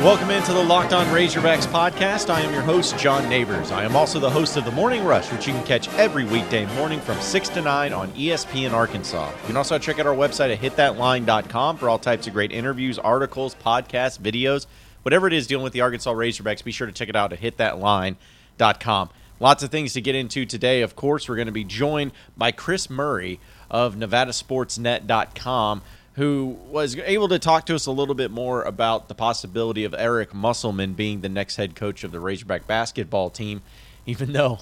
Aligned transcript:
Welcome 0.00 0.30
into 0.30 0.54
the 0.54 0.64
Locked 0.64 0.94
On 0.94 1.04
Razorbacks 1.08 1.66
podcast. 1.66 2.30
I 2.30 2.40
am 2.40 2.54
your 2.54 2.62
host, 2.62 2.96
John 2.96 3.28
Neighbors. 3.28 3.70
I 3.70 3.84
am 3.84 3.94
also 3.94 4.18
the 4.18 4.30
host 4.30 4.56
of 4.56 4.64
The 4.64 4.70
Morning 4.70 5.04
Rush, 5.04 5.30
which 5.30 5.46
you 5.46 5.52
can 5.52 5.62
catch 5.66 5.90
every 5.96 6.24
weekday 6.24 6.64
morning 6.76 7.00
from 7.00 7.20
6 7.20 7.48
to 7.50 7.60
9 7.60 7.92
on 7.92 8.10
ESPN 8.12 8.72
Arkansas. 8.72 9.30
You 9.30 9.46
can 9.48 9.58
also 9.58 9.78
check 9.78 9.98
out 9.98 10.06
our 10.06 10.14
website 10.14 10.54
at 10.54 10.58
hitthatline.com 10.58 11.76
for 11.76 11.90
all 11.90 11.98
types 11.98 12.26
of 12.26 12.32
great 12.32 12.50
interviews, 12.50 12.98
articles, 12.98 13.54
podcasts, 13.56 14.18
videos, 14.18 14.64
whatever 15.02 15.26
it 15.26 15.34
is 15.34 15.46
dealing 15.46 15.64
with 15.64 15.74
the 15.74 15.82
Arkansas 15.82 16.14
Razorbacks. 16.14 16.64
Be 16.64 16.72
sure 16.72 16.86
to 16.86 16.94
check 16.94 17.10
it 17.10 17.16
out 17.16 17.34
at 17.34 17.40
hitthatline.com. 17.40 19.10
Lots 19.38 19.62
of 19.62 19.70
things 19.70 19.92
to 19.92 20.00
get 20.00 20.14
into 20.14 20.46
today. 20.46 20.80
Of 20.80 20.96
course, 20.96 21.28
we're 21.28 21.36
going 21.36 21.44
to 21.44 21.52
be 21.52 21.64
joined 21.64 22.12
by 22.38 22.52
Chris 22.52 22.88
Murray 22.88 23.38
of 23.70 23.96
NevadaSportsNet.com 23.96 25.82
who 26.14 26.58
was 26.68 26.96
able 26.96 27.28
to 27.28 27.38
talk 27.38 27.66
to 27.66 27.74
us 27.74 27.86
a 27.86 27.92
little 27.92 28.14
bit 28.14 28.30
more 28.30 28.62
about 28.62 29.08
the 29.08 29.14
possibility 29.14 29.84
of 29.84 29.94
Eric 29.96 30.34
Musselman 30.34 30.94
being 30.94 31.20
the 31.20 31.28
next 31.28 31.56
head 31.56 31.74
coach 31.74 32.04
of 32.04 32.12
the 32.12 32.20
Razorback 32.20 32.66
basketball 32.66 33.30
team, 33.30 33.62
even 34.06 34.32
though. 34.32 34.58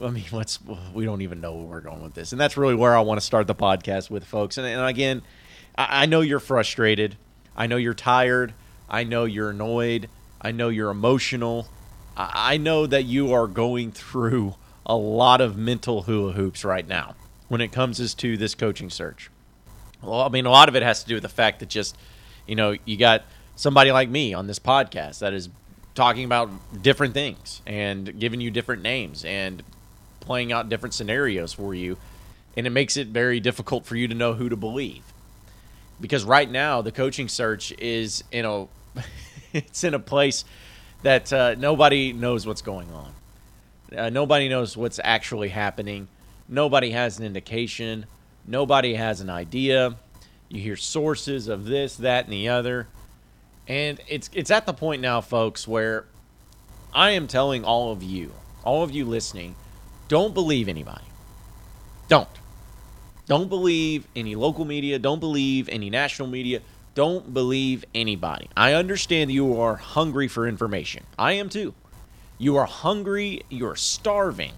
I 0.00 0.10
mean, 0.10 0.26
let's 0.30 0.60
we 0.94 1.04
don't 1.04 1.22
even 1.22 1.40
know 1.40 1.54
where 1.54 1.64
we're 1.64 1.80
going 1.80 2.02
with 2.02 2.14
this, 2.14 2.30
and 2.30 2.40
that's 2.40 2.56
really 2.56 2.76
where 2.76 2.96
I 2.96 3.00
want 3.00 3.18
to 3.18 3.26
start 3.26 3.48
the 3.48 3.54
podcast 3.54 4.10
with, 4.10 4.24
folks. 4.24 4.56
And, 4.56 4.66
and 4.66 4.86
again, 4.86 5.22
I, 5.76 6.02
I 6.02 6.06
know 6.06 6.20
you're 6.20 6.38
frustrated. 6.38 7.16
I 7.56 7.66
know 7.66 7.76
you're 7.76 7.94
tired. 7.94 8.54
I 8.88 9.02
know 9.02 9.24
you're 9.24 9.50
annoyed. 9.50 10.08
I 10.40 10.52
know 10.52 10.68
you're 10.68 10.90
emotional. 10.90 11.66
I, 12.16 12.54
I 12.54 12.56
know 12.58 12.86
that 12.86 13.06
you 13.06 13.32
are 13.32 13.48
going 13.48 13.90
through 13.90 14.54
a 14.86 14.96
lot 14.96 15.40
of 15.40 15.56
mental 15.56 16.02
hula 16.02 16.32
hoops 16.32 16.64
right 16.64 16.86
now 16.86 17.16
when 17.48 17.60
it 17.60 17.72
comes 17.72 17.98
as 17.98 18.14
to 18.14 18.36
this 18.36 18.54
coaching 18.54 18.90
search. 18.90 19.30
Well, 20.02 20.22
I 20.22 20.28
mean, 20.28 20.46
a 20.46 20.50
lot 20.50 20.68
of 20.68 20.76
it 20.76 20.82
has 20.82 21.02
to 21.02 21.08
do 21.08 21.14
with 21.14 21.22
the 21.22 21.28
fact 21.28 21.60
that 21.60 21.68
just, 21.68 21.96
you 22.46 22.54
know, 22.54 22.76
you 22.84 22.96
got 22.96 23.24
somebody 23.56 23.90
like 23.90 24.08
me 24.08 24.34
on 24.34 24.46
this 24.46 24.58
podcast 24.58 25.18
that 25.20 25.32
is 25.32 25.48
talking 25.94 26.24
about 26.24 26.50
different 26.82 27.14
things 27.14 27.60
and 27.66 28.18
giving 28.18 28.40
you 28.40 28.50
different 28.50 28.82
names 28.82 29.24
and 29.24 29.62
playing 30.20 30.52
out 30.52 30.68
different 30.68 30.94
scenarios 30.94 31.52
for 31.52 31.74
you. 31.74 31.96
And 32.56 32.66
it 32.66 32.70
makes 32.70 32.96
it 32.96 33.08
very 33.08 33.40
difficult 33.40 33.84
for 33.84 33.96
you 33.96 34.08
to 34.08 34.14
know 34.14 34.34
who 34.34 34.48
to 34.48 34.56
believe. 34.56 35.02
Because 36.00 36.24
right 36.24 36.48
now, 36.48 36.82
the 36.82 36.92
coaching 36.92 37.28
search 37.28 37.72
is 37.78 38.22
in 38.30 38.44
a. 38.44 38.66
it's 39.52 39.82
in 39.82 39.94
a 39.94 39.98
place 39.98 40.44
that 41.02 41.32
uh, 41.32 41.54
nobody 41.56 42.12
knows 42.12 42.46
what's 42.46 42.62
going 42.62 42.88
on. 42.92 43.12
Uh, 43.96 44.10
nobody 44.10 44.48
knows 44.48 44.76
what's 44.76 45.00
actually 45.02 45.48
happening. 45.48 46.08
Nobody 46.48 46.90
has 46.90 47.18
an 47.18 47.24
indication. 47.24 48.06
Nobody 48.48 48.94
has 48.94 49.20
an 49.20 49.28
idea. 49.28 49.96
You 50.48 50.60
hear 50.62 50.76
sources 50.76 51.48
of 51.48 51.66
this, 51.66 51.96
that, 51.96 52.24
and 52.24 52.32
the 52.32 52.48
other. 52.48 52.88
And 53.66 54.00
it's 54.08 54.30
it's 54.32 54.50
at 54.50 54.64
the 54.64 54.72
point 54.72 55.02
now, 55.02 55.20
folks, 55.20 55.68
where 55.68 56.06
I 56.94 57.10
am 57.10 57.26
telling 57.26 57.62
all 57.64 57.92
of 57.92 58.02
you, 58.02 58.32
all 58.64 58.82
of 58.82 58.90
you 58.90 59.04
listening, 59.04 59.54
don't 60.08 60.32
believe 60.32 60.66
anybody. 60.66 61.04
Don't. 62.08 62.28
Don't 63.26 63.50
believe 63.50 64.06
any 64.16 64.34
local 64.34 64.64
media. 64.64 64.98
Don't 64.98 65.20
believe 65.20 65.68
any 65.68 65.90
national 65.90 66.28
media. 66.28 66.62
Don't 66.94 67.34
believe 67.34 67.84
anybody. 67.94 68.48
I 68.56 68.72
understand 68.72 69.30
you 69.30 69.60
are 69.60 69.76
hungry 69.76 70.26
for 70.26 70.48
information. 70.48 71.04
I 71.18 71.32
am 71.32 71.50
too. 71.50 71.74
You 72.38 72.56
are 72.56 72.64
hungry. 72.64 73.42
You're 73.50 73.76
starving 73.76 74.52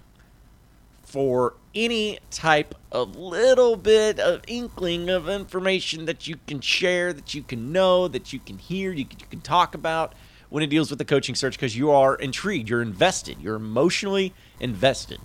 for 1.02 1.54
any 1.74 2.18
type 2.30 2.74
of 2.90 3.16
little 3.16 3.76
bit 3.76 4.18
of 4.18 4.42
inkling 4.46 5.08
of 5.08 5.28
information 5.28 6.06
that 6.06 6.26
you 6.26 6.36
can 6.46 6.60
share, 6.60 7.12
that 7.12 7.34
you 7.34 7.42
can 7.42 7.72
know, 7.72 8.08
that 8.08 8.32
you 8.32 8.38
can 8.40 8.58
hear, 8.58 8.92
you 8.92 9.04
can, 9.04 9.18
you 9.20 9.26
can 9.30 9.40
talk 9.40 9.74
about 9.74 10.14
when 10.48 10.64
it 10.64 10.66
deals 10.66 10.90
with 10.90 10.98
the 10.98 11.04
coaching 11.04 11.34
search 11.34 11.54
because 11.54 11.76
you 11.76 11.92
are 11.92 12.16
intrigued, 12.16 12.68
you're 12.68 12.82
invested, 12.82 13.38
you're 13.40 13.54
emotionally 13.54 14.34
invested. 14.58 15.20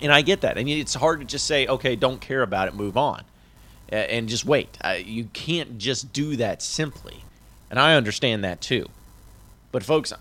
And 0.00 0.12
I 0.12 0.20
get 0.22 0.42
that. 0.42 0.58
And 0.58 0.68
it's 0.68 0.94
hard 0.94 1.20
to 1.20 1.26
just 1.26 1.46
say, 1.46 1.66
okay, 1.66 1.96
don't 1.96 2.20
care 2.20 2.42
about 2.42 2.68
it, 2.68 2.74
move 2.74 2.96
on, 2.96 3.24
and 3.88 4.28
just 4.28 4.44
wait. 4.44 4.76
You 5.02 5.24
can't 5.32 5.78
just 5.78 6.12
do 6.12 6.36
that 6.36 6.62
simply. 6.62 7.24
And 7.70 7.80
I 7.80 7.94
understand 7.94 8.44
that 8.44 8.60
too. 8.60 8.86
But, 9.72 9.82
folks, 9.82 10.12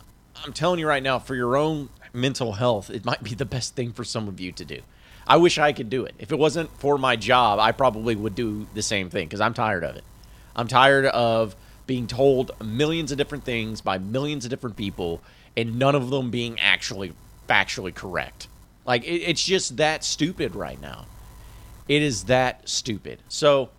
I'm 0.43 0.53
telling 0.53 0.79
you 0.79 0.87
right 0.87 1.03
now, 1.03 1.19
for 1.19 1.35
your 1.35 1.57
own 1.57 1.89
mental 2.13 2.53
health, 2.53 2.89
it 2.89 3.05
might 3.05 3.23
be 3.23 3.35
the 3.35 3.45
best 3.45 3.75
thing 3.75 3.91
for 3.91 4.03
some 4.03 4.27
of 4.27 4.39
you 4.39 4.51
to 4.53 4.65
do. 4.65 4.79
I 5.27 5.37
wish 5.37 5.57
I 5.57 5.73
could 5.73 5.89
do 5.89 6.05
it. 6.05 6.15
If 6.19 6.31
it 6.31 6.39
wasn't 6.39 6.69
for 6.79 6.97
my 6.97 7.15
job, 7.15 7.59
I 7.59 7.71
probably 7.73 8.15
would 8.15 8.33
do 8.33 8.65
the 8.73 8.81
same 8.81 9.09
thing 9.09 9.27
because 9.27 9.41
I'm 9.41 9.53
tired 9.53 9.83
of 9.83 9.95
it. 9.95 10.03
I'm 10.55 10.67
tired 10.67 11.05
of 11.05 11.55
being 11.85 12.07
told 12.07 12.51
millions 12.63 13.11
of 13.11 13.17
different 13.17 13.43
things 13.43 13.81
by 13.81 13.97
millions 13.97 14.45
of 14.45 14.49
different 14.49 14.77
people 14.77 15.21
and 15.55 15.77
none 15.77 15.95
of 15.95 16.09
them 16.09 16.31
being 16.31 16.59
actually 16.59 17.13
factually 17.47 17.93
correct. 17.93 18.47
Like, 18.85 19.03
it, 19.03 19.21
it's 19.21 19.43
just 19.43 19.77
that 19.77 20.03
stupid 20.03 20.55
right 20.55 20.79
now. 20.79 21.05
It 21.87 22.01
is 22.01 22.25
that 22.25 22.67
stupid. 22.67 23.19
So, 23.27 23.69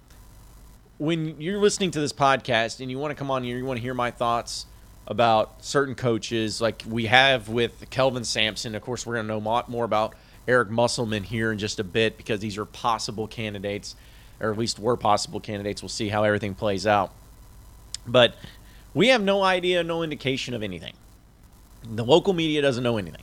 when 0.98 1.41
you're 1.41 1.60
listening 1.60 1.92
to 1.92 2.00
this 2.00 2.12
podcast 2.12 2.80
and 2.80 2.91
you 2.91 2.98
want 2.98 3.12
to 3.12 3.15
come 3.15 3.30
on 3.30 3.44
here, 3.44 3.56
you 3.56 3.65
want 3.65 3.78
to 3.78 3.82
hear 3.82 3.94
my 3.94 4.10
thoughts 4.10 4.66
about 5.06 5.65
certain 5.65 5.94
coaches, 5.94 6.60
like 6.60 6.82
we 6.86 7.06
have 7.06 7.48
with 7.48 7.88
Kelvin 7.91 8.25
Sampson. 8.25 8.75
Of 8.75 8.82
course, 8.82 9.06
we're 9.06 9.15
going 9.15 9.26
to 9.26 9.41
know 9.41 9.65
more 9.69 9.84
about 9.84 10.15
Eric 10.48 10.70
Musselman 10.70 11.22
here 11.25 11.53
in 11.53 11.59
just 11.59 11.78
a 11.78 11.84
bit 11.84 12.16
because 12.16 12.41
these 12.41 12.56
are 12.56 12.64
possible 12.64 13.28
candidates, 13.28 13.94
or 14.41 14.50
at 14.50 14.59
least 14.59 14.78
were 14.78 14.97
possible 14.97 15.38
candidates. 15.38 15.82
We'll 15.82 15.91
see 15.91 16.09
how 16.09 16.25
everything 16.25 16.54
plays 16.54 16.86
out. 16.86 17.12
But 18.06 18.34
we 18.94 19.09
have 19.09 19.22
no 19.22 19.42
idea, 19.42 19.84
no 19.84 20.03
indication 20.03 20.54
of 20.54 20.62
anything. 20.62 20.94
The 21.84 22.04
local 22.04 22.32
media 22.32 22.62
doesn't 22.62 22.82
know 22.82 22.97
anything. 22.97 23.22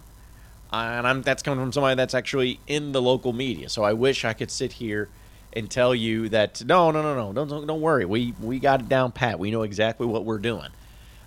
And 0.71 1.07
I'm, 1.07 1.21
that's 1.23 1.41
coming 1.41 1.63
from 1.63 1.71
somebody 1.71 1.95
that's 1.95 2.13
actually 2.13 2.59
in 2.67 2.91
the 2.91 3.01
local 3.01 3.33
media. 3.33 3.69
So 3.69 3.83
I 3.83 3.93
wish 3.93 4.23
I 4.23 4.33
could 4.33 4.51
sit 4.51 4.73
here 4.73 5.09
and 5.53 5.71
tell 5.71 5.95
you 5.95 6.29
that 6.29 6.63
no, 6.65 6.91
no, 6.91 7.01
no, 7.01 7.31
no, 7.31 7.45
don't 7.45 7.65
don't 7.65 7.81
worry. 7.81 8.05
We 8.05 8.33
we 8.41 8.59
got 8.59 8.81
it 8.81 8.89
down 8.89 9.13
pat. 9.13 9.39
We 9.39 9.51
know 9.51 9.63
exactly 9.63 10.05
what 10.05 10.25
we're 10.25 10.37
doing. 10.37 10.69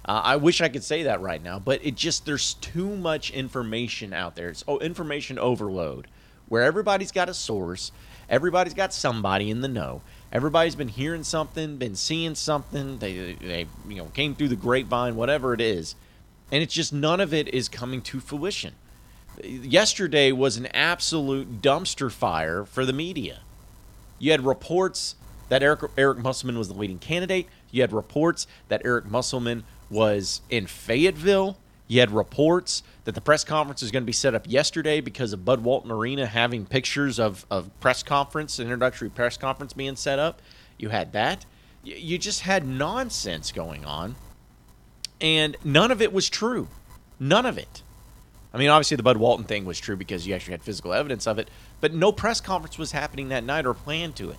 Uh, 0.09 0.23
I 0.25 0.37
wish 0.37 0.63
I 0.63 0.71
could 0.71 0.83
say 0.83 1.03
that 1.03 1.21
right 1.21 1.43
now, 1.43 1.59
but 1.59 1.85
it 1.85 1.95
just 1.95 2.25
there's 2.25 2.55
too 2.55 2.97
much 2.97 3.31
information 3.31 4.15
out 4.15 4.37
there. 4.37 4.49
It's 4.49 4.65
oh, 4.67 4.79
information 4.79 5.39
overload, 5.39 6.07
where 6.49 6.63
everybody's 6.63 7.13
got 7.13 7.29
a 7.29 7.35
source, 7.35 7.93
everybody's 8.31 8.73
got 8.73 8.95
somebody 8.95 9.51
in 9.51 9.61
the 9.61 9.69
know. 9.69 10.01
Everybody's 10.33 10.77
been 10.77 10.89
hearing 10.89 11.25
something, 11.25 11.77
been 11.77 11.95
seeing 11.95 12.35
something. 12.35 12.99
They 13.01 13.35
they 13.35 13.67
you 13.87 13.97
know 13.97 14.07
came 14.07 14.35
through 14.35 14.49
the 14.49 14.57
grapevine, 14.57 15.15
whatever 15.15 15.53
it 15.53 15.61
is, 15.61 15.95
and 16.51 16.63
it's 16.63 16.73
just 16.73 16.91
none 16.91 17.21
of 17.21 17.35
it 17.35 17.49
is 17.49 17.69
coming 17.69 18.01
to 18.03 18.19
fruition. 18.19 18.73
Yesterday 19.45 20.33
was 20.33 20.57
an 20.57 20.67
absolute 20.69 21.61
dumpster 21.61 22.11
fire 22.11 22.65
for 22.65 22.87
the 22.87 22.95
media. 22.95 23.41
You 24.19 24.31
had 24.31 24.41
reports 24.47 25.17
that 25.51 25.63
Eric 25.63 25.81
Eric 25.99 26.17
Musselman 26.17 26.57
was 26.57 26.69
the 26.69 26.75
leading 26.75 26.99
candidate. 26.99 27.47
You 27.71 27.83
had 27.83 27.93
reports 27.93 28.47
that 28.69 28.81
Eric 28.87 29.05
Musselman 29.05 29.65
was 29.91 30.41
in 30.51 30.67
Fayetteville. 30.67 31.59
You 31.87 32.01
had 32.01 32.11
reports 32.11 32.83
that 33.05 33.15
the 33.15 33.21
press 33.21 33.45
conference 33.45 33.83
is 33.83 33.91
going 33.91 34.03
to 34.03 34.07
be 34.07 34.13
set 34.13 34.35
up 34.35 34.45
yesterday 34.47 35.01
because 35.01 35.33
of 35.33 35.45
Bud 35.45 35.61
Walton 35.61 35.91
Arena 35.91 36.27
having 36.27 36.67
pictures 36.67 37.19
of, 37.19 37.47
of 37.51 37.71
press 37.81 38.03
conference, 38.03 38.61
introductory 38.61 39.09
press 39.09 39.39
conference 39.39 39.73
being 39.73 39.97
set 39.97 40.19
up. 40.19 40.43
You 40.77 40.91
had 40.91 41.13
that. 41.13 41.47
You 41.83 42.19
just 42.19 42.43
had 42.43 42.67
nonsense 42.67 43.53
going 43.53 43.85
on. 43.87 44.17
And 45.21 45.57
none 45.65 45.91
of 45.91 46.03
it 46.03 46.13
was 46.13 46.29
true. 46.29 46.69
None 47.19 47.47
of 47.47 47.57
it. 47.59 47.83
I 48.53 48.59
mean, 48.59 48.69
obviously, 48.69 48.97
the 48.97 49.03
Bud 49.03 49.17
Walton 49.17 49.45
thing 49.45 49.65
was 49.65 49.79
true 49.79 49.97
because 49.97 50.27
you 50.27 50.35
actually 50.35 50.53
had 50.53 50.63
physical 50.63 50.93
evidence 50.93 51.27
of 51.27 51.39
it, 51.39 51.51
but 51.81 51.93
no 51.93 52.13
press 52.13 52.41
conference 52.41 52.79
was 52.79 52.93
happening 52.93 53.29
that 53.29 53.45
night 53.45 53.67
or 53.67 53.75
planned 53.75 54.17
to 54.17 54.31
it. 54.31 54.39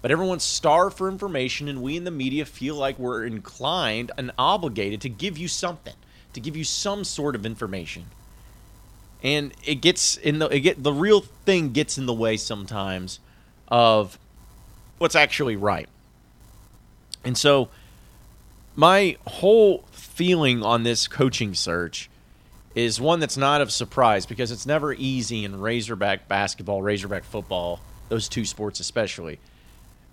But 0.00 0.10
everyone's 0.10 0.44
starved 0.44 0.96
for 0.96 1.08
information, 1.08 1.68
and 1.68 1.82
we 1.82 1.96
in 1.96 2.04
the 2.04 2.10
media 2.10 2.44
feel 2.44 2.76
like 2.76 2.98
we're 2.98 3.26
inclined 3.26 4.12
and 4.16 4.30
obligated 4.38 5.00
to 5.02 5.08
give 5.08 5.36
you 5.36 5.48
something, 5.48 5.94
to 6.34 6.40
give 6.40 6.56
you 6.56 6.64
some 6.64 7.04
sort 7.04 7.34
of 7.34 7.44
information. 7.44 8.06
And 9.22 9.52
it 9.64 9.76
gets 9.76 10.16
in 10.16 10.38
the 10.38 10.46
it 10.48 10.60
get 10.60 10.82
the 10.82 10.92
real 10.92 11.20
thing 11.20 11.72
gets 11.72 11.98
in 11.98 12.06
the 12.06 12.14
way 12.14 12.36
sometimes 12.36 13.18
of 13.66 14.16
what's 14.98 15.16
actually 15.16 15.56
right. 15.56 15.88
And 17.24 17.36
so 17.36 17.68
my 18.76 19.16
whole 19.26 19.84
feeling 19.90 20.62
on 20.62 20.84
this 20.84 21.08
coaching 21.08 21.54
search 21.54 22.08
is 22.76 23.00
one 23.00 23.18
that's 23.18 23.36
not 23.36 23.60
of 23.60 23.72
surprise 23.72 24.24
because 24.24 24.52
it's 24.52 24.64
never 24.64 24.92
easy 24.92 25.44
in 25.44 25.60
Razorback 25.60 26.28
basketball, 26.28 26.80
Razorback 26.80 27.24
football, 27.24 27.80
those 28.08 28.28
two 28.28 28.44
sports 28.44 28.78
especially 28.78 29.40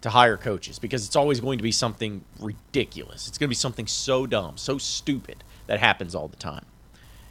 to 0.02 0.10
hire 0.12 0.38
coaches 0.38 0.80
because 0.80 1.06
it's 1.06 1.16
always 1.16 1.40
going 1.40 1.58
to 1.58 1.64
be 1.64 1.72
something 1.72 2.24
ridiculous. 2.40 3.28
It's 3.28 3.38
going 3.38 3.48
to 3.48 3.52
be 3.52 3.56
something 3.56 3.88
so 3.88 4.26
dumb, 4.28 4.58
so 4.58 4.78
stupid 4.78 5.44
that 5.68 5.80
happens 5.80 6.14
all 6.14 6.28
the 6.28 6.36
time. 6.36 6.66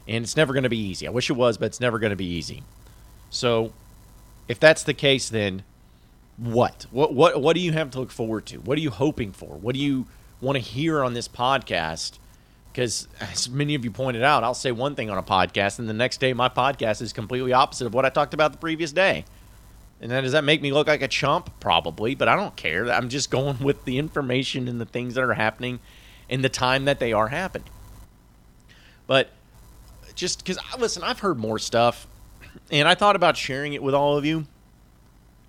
And 0.09 0.25
it's 0.25 0.37
never 0.37 0.53
going 0.53 0.65
to 0.65 0.69
be 0.69 0.79
easy. 0.79 1.07
I 1.07 1.11
wish 1.11 1.31
it 1.31 1.35
was, 1.35 1.57
but 1.57 1.67
it's 1.67 1.81
never 1.81 1.99
going 1.99 2.11
to 2.11 2.17
be 2.17 2.27
easy. 2.27 2.63
So, 3.31 3.73
if 4.49 4.61
that's 4.61 4.83
the 4.83 4.95
case, 4.95 5.29
then 5.29 5.63
what? 6.37 6.87
What 6.91 7.15
what 7.15 7.41
what 7.41 7.55
do 7.55 7.61
you 7.61 7.73
have 7.73 7.91
to 7.93 8.01
look 8.01 8.11
forward 8.11 8.47
to? 8.47 8.59
What 8.59 8.77
are 8.77 8.81
you 8.81 8.91
hoping 8.91 9.33
for? 9.33 9.57
What 9.57 9.75
do 9.75 9.81
you 9.81 10.07
want 10.41 10.57
to 10.57 10.61
hear 10.61 11.03
on 11.03 11.15
this 11.15 11.29
podcast 11.29 12.19
Because 12.73 13.09
as 13.21 13.49
many 13.49 13.75
of 13.77 13.85
you 13.85 13.91
pointed 13.91 14.23
out, 14.25 14.43
I'll 14.45 14.53
say 14.55 14.73
one 14.73 14.95
thing 14.97 15.09
on 15.11 15.17
a 15.17 15.23
podcast, 15.23 15.79
and 15.79 15.89
the 15.89 15.95
next 15.95 16.19
day 16.19 16.33
my 16.33 16.49
podcast 16.49 17.01
is 17.03 17.13
completely 17.13 17.53
opposite 17.53 17.87
of 17.87 17.95
what 17.95 18.05
I 18.05 18.11
talked 18.11 18.35
about 18.35 18.53
the 18.53 18.59
previous 18.59 18.93
day. 18.93 19.25
And 20.01 20.11
then 20.11 20.23
does 20.23 20.33
that 20.33 20.45
make 20.45 20.61
me 20.61 20.73
look 20.73 20.87
like 20.87 21.03
a 21.03 21.09
chump? 21.09 21.61
Probably, 21.61 22.15
but 22.15 22.29
I 22.29 22.37
don't 22.37 22.57
care. 22.57 22.91
I'm 22.91 23.09
just 23.09 23.31
going 23.31 23.59
with 23.63 23.85
the 23.85 23.99
information 23.99 24.69
and 24.69 24.81
the 24.81 24.87
things 24.87 25.15
that 25.15 25.25
are 25.25 25.35
happening 25.35 25.81
in 26.29 26.43
the 26.43 26.49
time 26.49 26.85
that 26.87 26.99
they 26.99 27.13
are 27.13 27.29
happening. 27.29 27.69
But 29.07 29.31
just 30.15 30.45
because, 30.45 30.59
listen, 30.79 31.03
I've 31.03 31.21
heard 31.21 31.39
more 31.39 31.59
stuff, 31.59 32.07
and 32.71 32.89
I 32.89 32.95
thought 32.95 33.17
about 33.17 33.37
sharing 33.37 33.73
it 33.73 33.83
with 33.83 33.95
all 33.95 34.17
of 34.17 34.25
you 34.25 34.47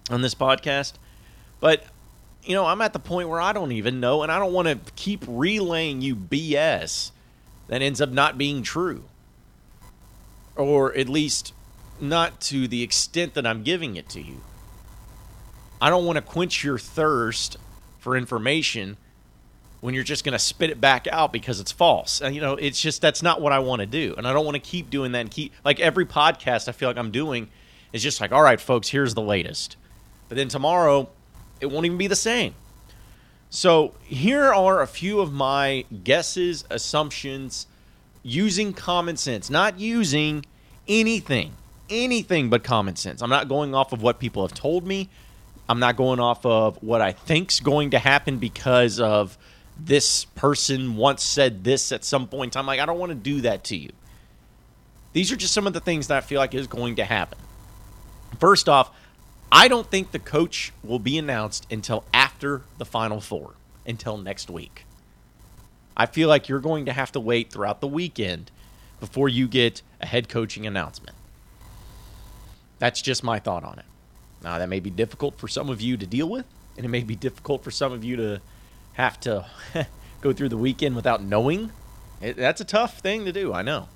on 0.10 0.22
this 0.22 0.36
podcast. 0.36 0.94
But, 1.60 1.86
you 2.44 2.54
know, 2.54 2.66
I'm 2.66 2.82
at 2.82 2.94
the 2.94 3.00
point 3.00 3.30
where 3.30 3.42
I 3.42 3.54
don't 3.54 3.72
even 3.72 4.00
know, 4.00 4.24
and 4.24 4.32
I 4.32 4.40
don't 4.40 4.54
want 4.54 4.68
to 4.68 4.80
keep 4.96 5.24
relaying 5.28 6.02
you 6.02 6.16
BS 6.16 7.12
that 7.68 7.82
ends 7.82 8.02
up 8.02 8.10
not 8.10 8.38
being 8.38 8.64
true. 8.64 9.06
Or 10.56 10.96
at 10.96 11.10
least 11.10 11.54
not 12.00 12.42
to 12.42 12.68
the 12.68 12.84
extent 12.84 13.34
that 13.36 13.46
I'm 13.46 13.64
giving 13.64 13.96
it 13.96 14.10
to 14.10 14.22
you. 14.22 14.42
I 15.82 15.90
don't 15.90 16.06
want 16.06 16.18
to 16.18 16.22
quench 16.22 16.64
your 16.64 16.78
thirst 16.78 17.58
for 18.00 18.16
information 18.16 18.98
when 19.82 19.94
you're 19.94 20.04
just 20.04 20.24
going 20.24 20.34
to 20.34 20.40
spit 20.40 20.70
it 20.70 20.82
back 20.82 21.08
out 21.08 21.32
because 21.32 21.60
it's 21.60 21.72
false. 21.72 22.22
And, 22.22 22.34
you 22.34 22.42
know, 22.42 22.54
it's 22.54 22.82
just 22.82 23.02
that's 23.02 23.22
not 23.22 23.42
what 23.42 23.52
I 23.52 23.60
want 23.60 23.82
to 23.82 23.86
do. 23.86 24.16
And 24.18 24.28
I 24.28 24.34
don't 24.34 24.46
want 24.46 24.56
to 24.56 24.62
keep 24.62 24.90
doing 24.90 25.12
that 25.12 25.20
and 25.20 25.32
keep 25.32 25.54
like 25.64 25.80
every 25.80 26.06
podcast 26.06 26.68
I 26.68 26.72
feel 26.72 26.90
like 26.90 26.98
I'm 26.98 27.12
doing 27.12 27.50
is 27.94 28.02
just 28.02 28.20
like, 28.20 28.32
all 28.32 28.42
right, 28.42 28.60
folks, 28.60 28.90
here's 28.90 29.14
the 29.14 29.22
latest. 29.22 29.78
But 30.28 30.38
then 30.38 30.48
tomorrow, 30.48 31.10
it 31.62 31.68
won't 31.68 31.86
even 31.86 31.98
be 31.98 32.08
the 32.08 32.16
same. 32.16 32.56
So 33.50 33.94
here 34.04 34.54
are 34.54 34.82
a 34.82 34.88
few 34.88 35.20
of 35.20 35.32
my 35.32 35.86
guesses, 36.04 36.66
assumptions, 36.70 37.68
using 38.24 38.74
common 38.74 39.18
sense, 39.18 39.50
not 39.50 39.80
using 39.80 40.46
anything, 40.88 41.54
anything 41.90 42.50
but 42.50 42.64
common 42.64 42.96
sense. 42.96 43.22
I'm 43.22 43.30
not 43.30 43.48
going 43.48 43.76
off 43.76 43.94
of 43.94 44.02
what 44.02 44.20
people 44.20 44.46
have 44.46 44.54
told 44.54 44.86
me. 44.86 45.10
I'm 45.68 45.80
not 45.80 45.96
going 45.96 46.20
off 46.20 46.46
of 46.46 46.82
what 46.84 47.02
I 47.02 47.12
think's 47.12 47.60
going 47.60 47.92
to 47.92 48.00
happen 48.00 48.38
because 48.38 49.00
of 49.00 49.38
this 49.78 50.26
person 50.26 50.96
once 50.96 51.24
said 51.24 51.64
this 51.64 51.92
at 51.92 52.04
some 52.04 52.28
point 52.28 52.50
in 52.50 52.52
time. 52.52 52.66
Like, 52.66 52.80
I 52.80 52.86
don't 52.86 53.00
want 53.00 53.10
to 53.10 53.16
do 53.16 53.42
that 53.42 53.64
to 53.66 53.76
you. 53.76 53.92
These 55.14 55.32
are 55.32 55.36
just 55.36 55.54
some 55.54 55.66
of 55.66 55.74
the 55.74 55.80
things 55.80 56.08
that 56.08 56.18
I 56.18 56.22
feel 56.22 56.40
like 56.40 56.54
is 56.54 56.68
going 56.68 56.98
to 56.98 57.06
happen. 57.06 57.38
First 58.40 58.68
off, 58.68 58.92
I 59.52 59.68
don't 59.68 59.90
think 59.90 60.12
the 60.12 60.20
coach 60.20 60.74
will 60.84 61.00
be 61.00 61.18
announced 61.18 61.66
until 61.72 62.04
after 62.14 62.64
the 62.78 62.86
Final 62.86 63.22
Four, 63.22 63.54
until 63.86 64.18
next 64.18 64.50
week. 64.50 64.86
I 65.96 66.06
feel 66.06 66.28
like 66.28 66.50
you're 66.50 66.60
going 66.60 66.86
to 66.86 66.94
have 66.94 67.12
to 67.14 67.20
wait 67.20 67.52
throughout 67.52 67.80
the 67.80 67.88
weekend 67.88 68.52
before 69.00 69.30
you 69.30 69.48
get 69.48 69.82
a 70.02 70.06
head 70.06 70.28
coaching 70.28 70.66
announcement. 70.66 71.15
That's 72.80 73.02
just 73.02 73.24
my 73.24 73.40
thought 73.40 73.64
on 73.64 73.80
it. 73.80 73.86
Now, 74.44 74.60
that 74.60 74.70
may 74.70 74.80
be 74.80 74.90
difficult 74.90 75.38
for 75.38 75.48
some 75.48 75.70
of 75.70 75.82
you 75.82 75.98
to 75.98 76.06
deal 76.06 76.28
with, 76.28 76.46
and 76.78 76.86
it 76.86 76.90
may 76.90 77.04
be 77.04 77.16
difficult 77.16 77.64
for 77.64 77.72
some 77.72 77.92
of 77.92 78.04
you 78.04 78.16
to 78.18 78.42
have 78.94 79.20
to 79.22 79.46
go 80.22 80.34
through 80.34 80.50
the 80.50 80.58
weekend 80.58 80.96
without 80.96 81.24
knowing. 81.24 81.72
It, 82.22 82.38
that's 82.38 82.62
a 82.62 82.66
tough 82.66 83.00
thing 83.00 83.26
to 83.26 83.32
do, 83.32 83.54
I 83.54 83.62
know. 83.62 83.88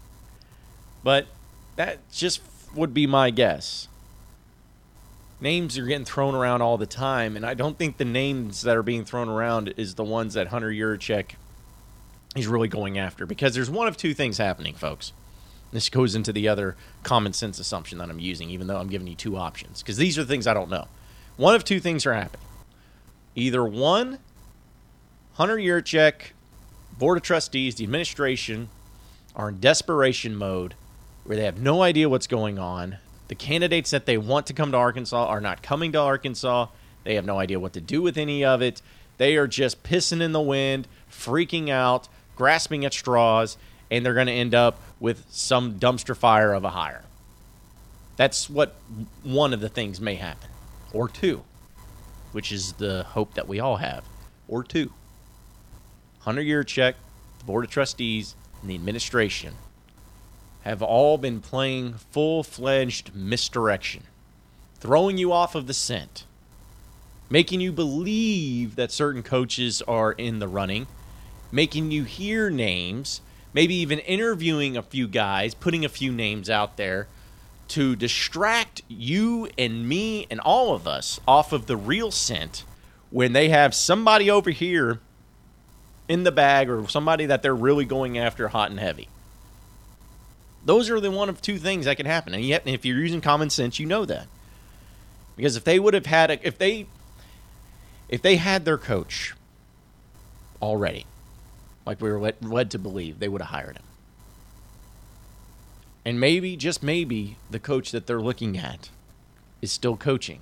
But 1.03 1.27
that 1.75 1.99
just 2.11 2.41
would 2.75 2.93
be 2.93 3.07
my 3.07 3.29
guess. 3.29 3.87
Names 5.41 5.77
are 5.77 5.85
getting 5.85 6.05
thrown 6.05 6.35
around 6.35 6.61
all 6.61 6.77
the 6.77 6.85
time, 6.85 7.37
and 7.37 7.45
I 7.45 7.53
don't 7.53 7.77
think 7.77 7.97
the 7.97 8.05
names 8.05 8.63
that 8.63 8.75
are 8.75 8.83
being 8.83 9.05
thrown 9.05 9.29
around 9.29 9.73
is 9.77 9.95
the 9.95 10.03
ones 10.03 10.33
that 10.33 10.47
Hunter 10.47 10.69
Yurachek 10.69 11.31
is 12.35 12.47
really 12.47 12.67
going 12.67 12.97
after. 12.97 13.25
Because 13.25 13.55
there's 13.55 13.69
one 13.69 13.87
of 13.87 13.95
two 13.95 14.13
things 14.13 14.37
happening, 14.37 14.73
folks. 14.73 15.13
This 15.71 15.89
goes 15.89 16.15
into 16.15 16.33
the 16.33 16.47
other 16.47 16.75
common 17.03 17.33
sense 17.33 17.59
assumption 17.59 17.99
that 17.99 18.09
I'm 18.09 18.19
using, 18.19 18.49
even 18.49 18.67
though 18.67 18.77
I'm 18.77 18.87
giving 18.87 19.07
you 19.07 19.15
two 19.15 19.37
options. 19.37 19.81
Because 19.81 19.97
these 19.97 20.17
are 20.17 20.23
things 20.23 20.47
I 20.47 20.53
don't 20.53 20.69
know. 20.69 20.87
One 21.37 21.55
of 21.55 21.63
two 21.63 21.79
things 21.79 22.05
are 22.05 22.13
happening. 22.13 22.45
Either 23.35 23.63
one, 23.63 24.19
Hunter 25.33 25.57
Yurachek, 25.57 26.31
Board 26.97 27.17
of 27.17 27.23
Trustees, 27.23 27.75
the 27.75 27.83
administration 27.83 28.69
are 29.35 29.49
in 29.49 29.59
desperation 29.59 30.35
mode 30.35 30.73
where 31.23 31.37
they 31.37 31.45
have 31.45 31.61
no 31.61 31.81
idea 31.83 32.09
what's 32.09 32.27
going 32.27 32.57
on. 32.57 32.97
The 33.27 33.35
candidates 33.35 33.91
that 33.91 34.05
they 34.07 34.17
want 34.17 34.47
to 34.47 34.53
come 34.53 34.71
to 34.71 34.77
Arkansas 34.77 35.27
are 35.27 35.39
not 35.39 35.61
coming 35.61 35.91
to 35.91 35.99
Arkansas. 35.99 36.67
They 37.03 37.15
have 37.15 37.25
no 37.25 37.39
idea 37.39 37.59
what 37.59 37.73
to 37.73 37.81
do 37.81 38.01
with 38.01 38.17
any 38.17 38.43
of 38.43 38.61
it. 38.61 38.81
They 39.17 39.37
are 39.37 39.47
just 39.47 39.83
pissing 39.83 40.21
in 40.21 40.31
the 40.31 40.41
wind, 40.41 40.87
freaking 41.09 41.69
out, 41.69 42.09
grasping 42.35 42.83
at 42.83 42.93
straws, 42.93 43.57
and 43.91 44.05
they're 44.05 44.13
going 44.13 44.27
to 44.27 44.33
end 44.33 44.53
up 44.53 44.79
with 44.99 45.25
some 45.29 45.79
dumpster 45.79 46.15
fire 46.15 46.53
of 46.53 46.63
a 46.63 46.69
hire. 46.69 47.03
That's 48.17 48.49
what 48.49 48.75
one 49.23 49.53
of 49.53 49.61
the 49.61 49.69
things 49.69 50.01
may 50.01 50.15
happen, 50.15 50.49
or 50.93 51.07
two, 51.07 51.43
which 52.31 52.51
is 52.51 52.73
the 52.73 53.03
hope 53.03 53.33
that 53.35 53.47
we 53.47 53.59
all 53.59 53.77
have, 53.77 54.03
or 54.47 54.63
two. 54.63 54.91
Hunter 56.19 56.41
Yurachek, 56.41 56.95
the 57.39 57.45
Board 57.45 57.63
of 57.65 57.71
Trustees, 57.71 58.35
and 58.61 58.69
the 58.69 58.75
administration 58.75 59.55
have 60.63 60.81
all 60.81 61.17
been 61.17 61.39
playing 61.39 61.93
full 61.93 62.43
fledged 62.43 63.15
misdirection, 63.15 64.03
throwing 64.79 65.17
you 65.17 65.31
off 65.31 65.55
of 65.55 65.67
the 65.67 65.73
scent, 65.73 66.25
making 67.29 67.61
you 67.61 67.71
believe 67.71 68.75
that 68.75 68.91
certain 68.91 69.23
coaches 69.23 69.81
are 69.83 70.11
in 70.11 70.39
the 70.39 70.47
running, 70.47 70.87
making 71.51 71.91
you 71.91 72.03
hear 72.03 72.49
names, 72.49 73.21
maybe 73.53 73.75
even 73.75 73.99
interviewing 73.99 74.77
a 74.77 74.81
few 74.81 75.07
guys, 75.07 75.53
putting 75.53 75.85
a 75.85 75.89
few 75.89 76.11
names 76.11 76.49
out 76.49 76.77
there 76.77 77.07
to 77.69 77.95
distract 77.95 78.81
you 78.87 79.47
and 79.57 79.87
me 79.87 80.25
and 80.29 80.39
all 80.39 80.73
of 80.73 80.87
us 80.87 81.19
off 81.27 81.53
of 81.53 81.67
the 81.67 81.77
real 81.77 82.11
scent 82.11 82.63
when 83.11 83.33
they 83.33 83.49
have 83.49 83.73
somebody 83.73 84.29
over 84.29 84.49
here 84.49 84.99
in 86.07 86.23
the 86.23 86.31
bag 86.31 86.69
or 86.69 86.87
somebody 86.89 87.25
that 87.27 87.43
they're 87.43 87.55
really 87.55 87.85
going 87.85 88.17
after 88.17 88.47
hot 88.47 88.71
and 88.71 88.79
heavy. 88.79 89.07
Those 90.65 90.89
are 90.89 90.99
the 90.99 91.11
one 91.11 91.29
of 91.29 91.41
two 91.41 91.57
things 91.57 91.85
that 91.85 91.97
can 91.97 92.05
happen. 92.05 92.33
And 92.33 92.43
yet, 92.43 92.63
if 92.65 92.83
you're 92.83 92.99
using 92.99 93.21
common 93.21 93.49
sense, 93.49 93.79
you 93.79 93.85
know 93.85 94.05
that. 94.05 94.27
Because 95.35 95.55
if 95.55 95.63
they 95.63 95.79
would 95.79 95.93
have 95.93 96.05
had 96.05 96.31
a, 96.31 96.45
if 96.45 96.57
they 96.57 96.87
if 98.09 98.21
they 98.21 98.35
had 98.35 98.65
their 98.65 98.77
coach 98.77 99.35
already, 100.61 101.05
like 101.89 102.01
we 102.01 102.11
were 102.11 102.19
led, 102.19 102.45
led 102.45 102.69
to 102.69 102.77
believe, 102.77 103.17
they 103.17 103.27
would 103.27 103.41
have 103.41 103.49
hired 103.49 103.75
him. 103.75 103.83
And 106.05 106.19
maybe, 106.19 106.55
just 106.55 106.83
maybe, 106.83 107.37
the 107.49 107.59
coach 107.59 107.89
that 107.93 108.05
they're 108.05 108.21
looking 108.21 108.59
at 108.59 108.91
is 109.59 109.71
still 109.71 109.97
coaching. 109.97 110.41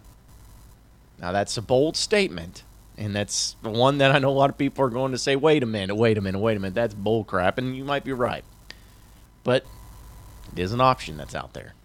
Now, 1.18 1.32
that's 1.32 1.56
a 1.56 1.62
bold 1.62 1.96
statement, 1.96 2.64
and 2.98 3.16
that's 3.16 3.56
the 3.64 3.70
one 3.70 4.00
that 4.00 4.14
I 4.14 4.20
know 4.20 4.28
a 4.28 4.32
lot 4.32 4.50
of 4.50 4.58
people 4.58 4.84
are 4.84 4.90
going 4.90 5.14
to 5.14 5.18
say, 5.18 5.38
wait 5.38 5.64
a 5.64 5.66
minute, 5.66 5.96
wait 5.96 6.18
a 6.18 6.22
minute, 6.22 6.40
wait 6.40 6.58
a 6.58 6.60
minute. 6.60 6.76
That's 6.76 6.94
bullcrap. 6.94 7.58
And 7.58 7.78
you 7.78 7.86
might 7.86 8.04
be 8.04 8.12
right. 8.12 8.44
But 9.46 9.66
it 10.52 10.60
is 10.60 10.74
an 10.74 10.82
option 10.82 11.16
that's 11.16 11.34
out 11.34 11.54
there. 11.54 11.76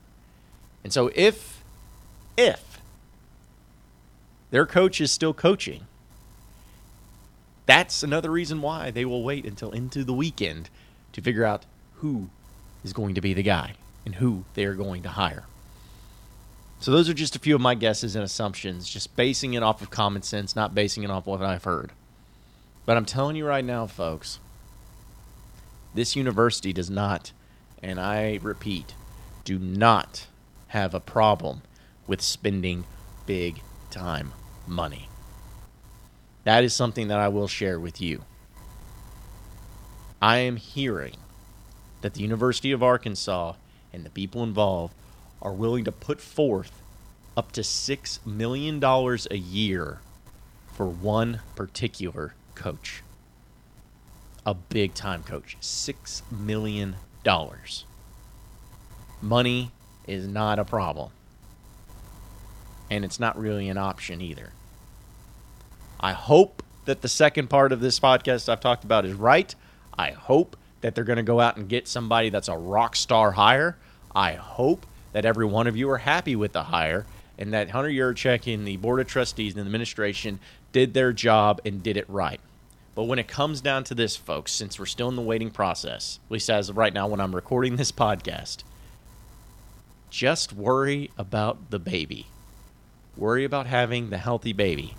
And 0.82 0.92
so 0.92 1.08
if, 1.14 1.62
if 2.36 2.80
their 4.50 4.66
coach 4.66 5.00
is 5.00 5.12
still 5.12 5.32
coaching, 5.32 5.86
that's 7.72 8.02
another 8.02 8.30
reason 8.30 8.60
why 8.60 8.90
they 8.90 9.06
will 9.06 9.22
wait 9.22 9.46
until 9.46 9.70
into 9.70 10.04
the 10.04 10.12
weekend 10.12 10.68
to 11.14 11.22
figure 11.22 11.42
out 11.42 11.64
who 11.94 12.28
is 12.84 12.92
going 12.92 13.14
to 13.14 13.20
be 13.22 13.32
the 13.32 13.42
guy 13.42 13.72
and 14.04 14.16
who 14.16 14.44
they 14.52 14.66
are 14.66 14.74
going 14.74 15.02
to 15.02 15.08
hire. 15.08 15.44
So 16.80 16.90
those 16.90 17.08
are 17.08 17.14
just 17.14 17.34
a 17.34 17.38
few 17.38 17.54
of 17.54 17.62
my 17.62 17.74
guesses 17.74 18.14
and 18.14 18.22
assumptions, 18.22 18.90
just 18.90 19.16
basing 19.16 19.54
it 19.54 19.62
off 19.62 19.80
of 19.80 19.88
common 19.88 20.20
sense, 20.20 20.54
not 20.54 20.74
basing 20.74 21.02
it 21.02 21.10
off 21.10 21.24
what 21.24 21.40
I've 21.40 21.64
heard. 21.64 21.92
But 22.84 22.98
I'm 22.98 23.06
telling 23.06 23.36
you 23.36 23.46
right 23.46 23.64
now, 23.64 23.86
folks, 23.86 24.38
this 25.94 26.14
university 26.14 26.74
does 26.74 26.90
not, 26.90 27.32
and 27.82 27.98
I 27.98 28.38
repeat, 28.42 28.92
do 29.44 29.58
not 29.58 30.26
have 30.68 30.92
a 30.92 31.00
problem 31.00 31.62
with 32.06 32.20
spending 32.20 32.84
big 33.24 33.62
time 33.90 34.34
money. 34.66 35.08
That 36.44 36.64
is 36.64 36.74
something 36.74 37.08
that 37.08 37.18
I 37.18 37.28
will 37.28 37.48
share 37.48 37.78
with 37.78 38.00
you. 38.00 38.24
I 40.20 40.38
am 40.38 40.56
hearing 40.56 41.16
that 42.00 42.14
the 42.14 42.22
University 42.22 42.72
of 42.72 42.82
Arkansas 42.82 43.54
and 43.92 44.04
the 44.04 44.10
people 44.10 44.42
involved 44.42 44.94
are 45.40 45.52
willing 45.52 45.84
to 45.84 45.92
put 45.92 46.20
forth 46.20 46.82
up 47.36 47.52
to 47.52 47.60
$6 47.62 48.26
million 48.26 48.82
a 48.82 49.36
year 49.36 50.00
for 50.72 50.86
one 50.86 51.40
particular 51.54 52.34
coach. 52.54 53.02
A 54.44 54.54
big 54.54 54.94
time 54.94 55.22
coach. 55.22 55.56
$6 55.60 56.22
million. 56.30 56.96
Money 59.20 59.70
is 60.06 60.26
not 60.26 60.58
a 60.58 60.64
problem. 60.64 61.10
And 62.90 63.04
it's 63.04 63.20
not 63.20 63.38
really 63.38 63.68
an 63.68 63.78
option 63.78 64.20
either. 64.20 64.52
I 66.02 66.12
hope 66.12 66.62
that 66.84 67.00
the 67.00 67.08
second 67.08 67.48
part 67.48 67.72
of 67.72 67.80
this 67.80 68.00
podcast 68.00 68.48
I've 68.48 68.60
talked 68.60 68.84
about 68.84 69.04
is 69.04 69.14
right. 69.14 69.54
I 69.96 70.10
hope 70.10 70.56
that 70.80 70.94
they're 70.94 71.04
going 71.04 71.18
to 71.18 71.22
go 71.22 71.40
out 71.40 71.56
and 71.56 71.68
get 71.68 71.86
somebody 71.86 72.28
that's 72.28 72.48
a 72.48 72.56
rock 72.56 72.96
star 72.96 73.32
hire. 73.32 73.76
I 74.14 74.32
hope 74.32 74.84
that 75.12 75.24
every 75.24 75.46
one 75.46 75.66
of 75.66 75.76
you 75.76 75.88
are 75.90 75.98
happy 75.98 76.34
with 76.34 76.52
the 76.52 76.64
hire 76.64 77.06
and 77.38 77.52
that 77.54 77.70
Hunter 77.70 77.88
Yurachek 77.88 78.52
and 78.52 78.66
the 78.66 78.78
Board 78.78 79.00
of 79.00 79.06
Trustees 79.06 79.54
and 79.54 79.62
the 79.62 79.66
administration 79.66 80.40
did 80.72 80.92
their 80.92 81.12
job 81.12 81.60
and 81.64 81.82
did 81.82 81.96
it 81.96 82.08
right. 82.10 82.40
But 82.94 83.04
when 83.04 83.18
it 83.18 83.28
comes 83.28 83.60
down 83.60 83.84
to 83.84 83.94
this, 83.94 84.16
folks, 84.16 84.52
since 84.52 84.78
we're 84.78 84.86
still 84.86 85.08
in 85.08 85.16
the 85.16 85.22
waiting 85.22 85.50
process, 85.50 86.18
at 86.26 86.32
least 86.32 86.50
as 86.50 86.68
of 86.68 86.76
right 86.76 86.92
now 86.92 87.06
when 87.06 87.20
I'm 87.20 87.34
recording 87.34 87.76
this 87.76 87.92
podcast, 87.92 88.64
just 90.10 90.52
worry 90.52 91.10
about 91.16 91.70
the 91.70 91.78
baby. 91.78 92.26
Worry 93.16 93.44
about 93.44 93.66
having 93.66 94.10
the 94.10 94.18
healthy 94.18 94.52
baby. 94.52 94.94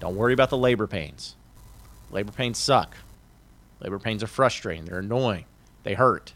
Don't 0.00 0.16
worry 0.16 0.32
about 0.32 0.50
the 0.50 0.56
labor 0.56 0.86
pains. 0.86 1.34
Labor 2.10 2.32
pains 2.32 2.58
suck. 2.58 2.96
Labor 3.80 3.98
pains 3.98 4.22
are 4.22 4.28
frustrating. 4.28 4.84
They're 4.84 5.00
annoying. 5.00 5.44
They 5.82 5.94
hurt. 5.94 6.32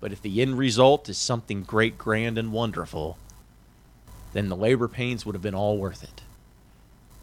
But 0.00 0.12
if 0.12 0.20
the 0.20 0.42
end 0.42 0.58
result 0.58 1.08
is 1.08 1.18
something 1.18 1.62
great, 1.62 1.96
grand, 1.96 2.36
and 2.36 2.52
wonderful, 2.52 3.18
then 4.32 4.48
the 4.48 4.56
labor 4.56 4.88
pains 4.88 5.24
would 5.24 5.34
have 5.34 5.42
been 5.42 5.54
all 5.54 5.78
worth 5.78 6.02
it. 6.02 6.22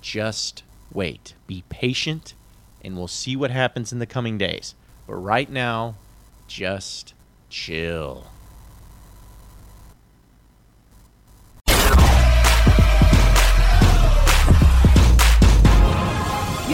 Just 0.01 0.63
wait. 0.93 1.33
Be 1.47 1.63
patient, 1.69 2.33
and 2.81 2.95
we'll 2.95 3.07
see 3.07 3.35
what 3.35 3.51
happens 3.51 3.91
in 3.91 3.99
the 3.99 4.05
coming 4.05 4.37
days. 4.37 4.75
But 5.07 5.15
right 5.15 5.49
now, 5.49 5.95
just 6.47 7.13
chill. 7.49 8.27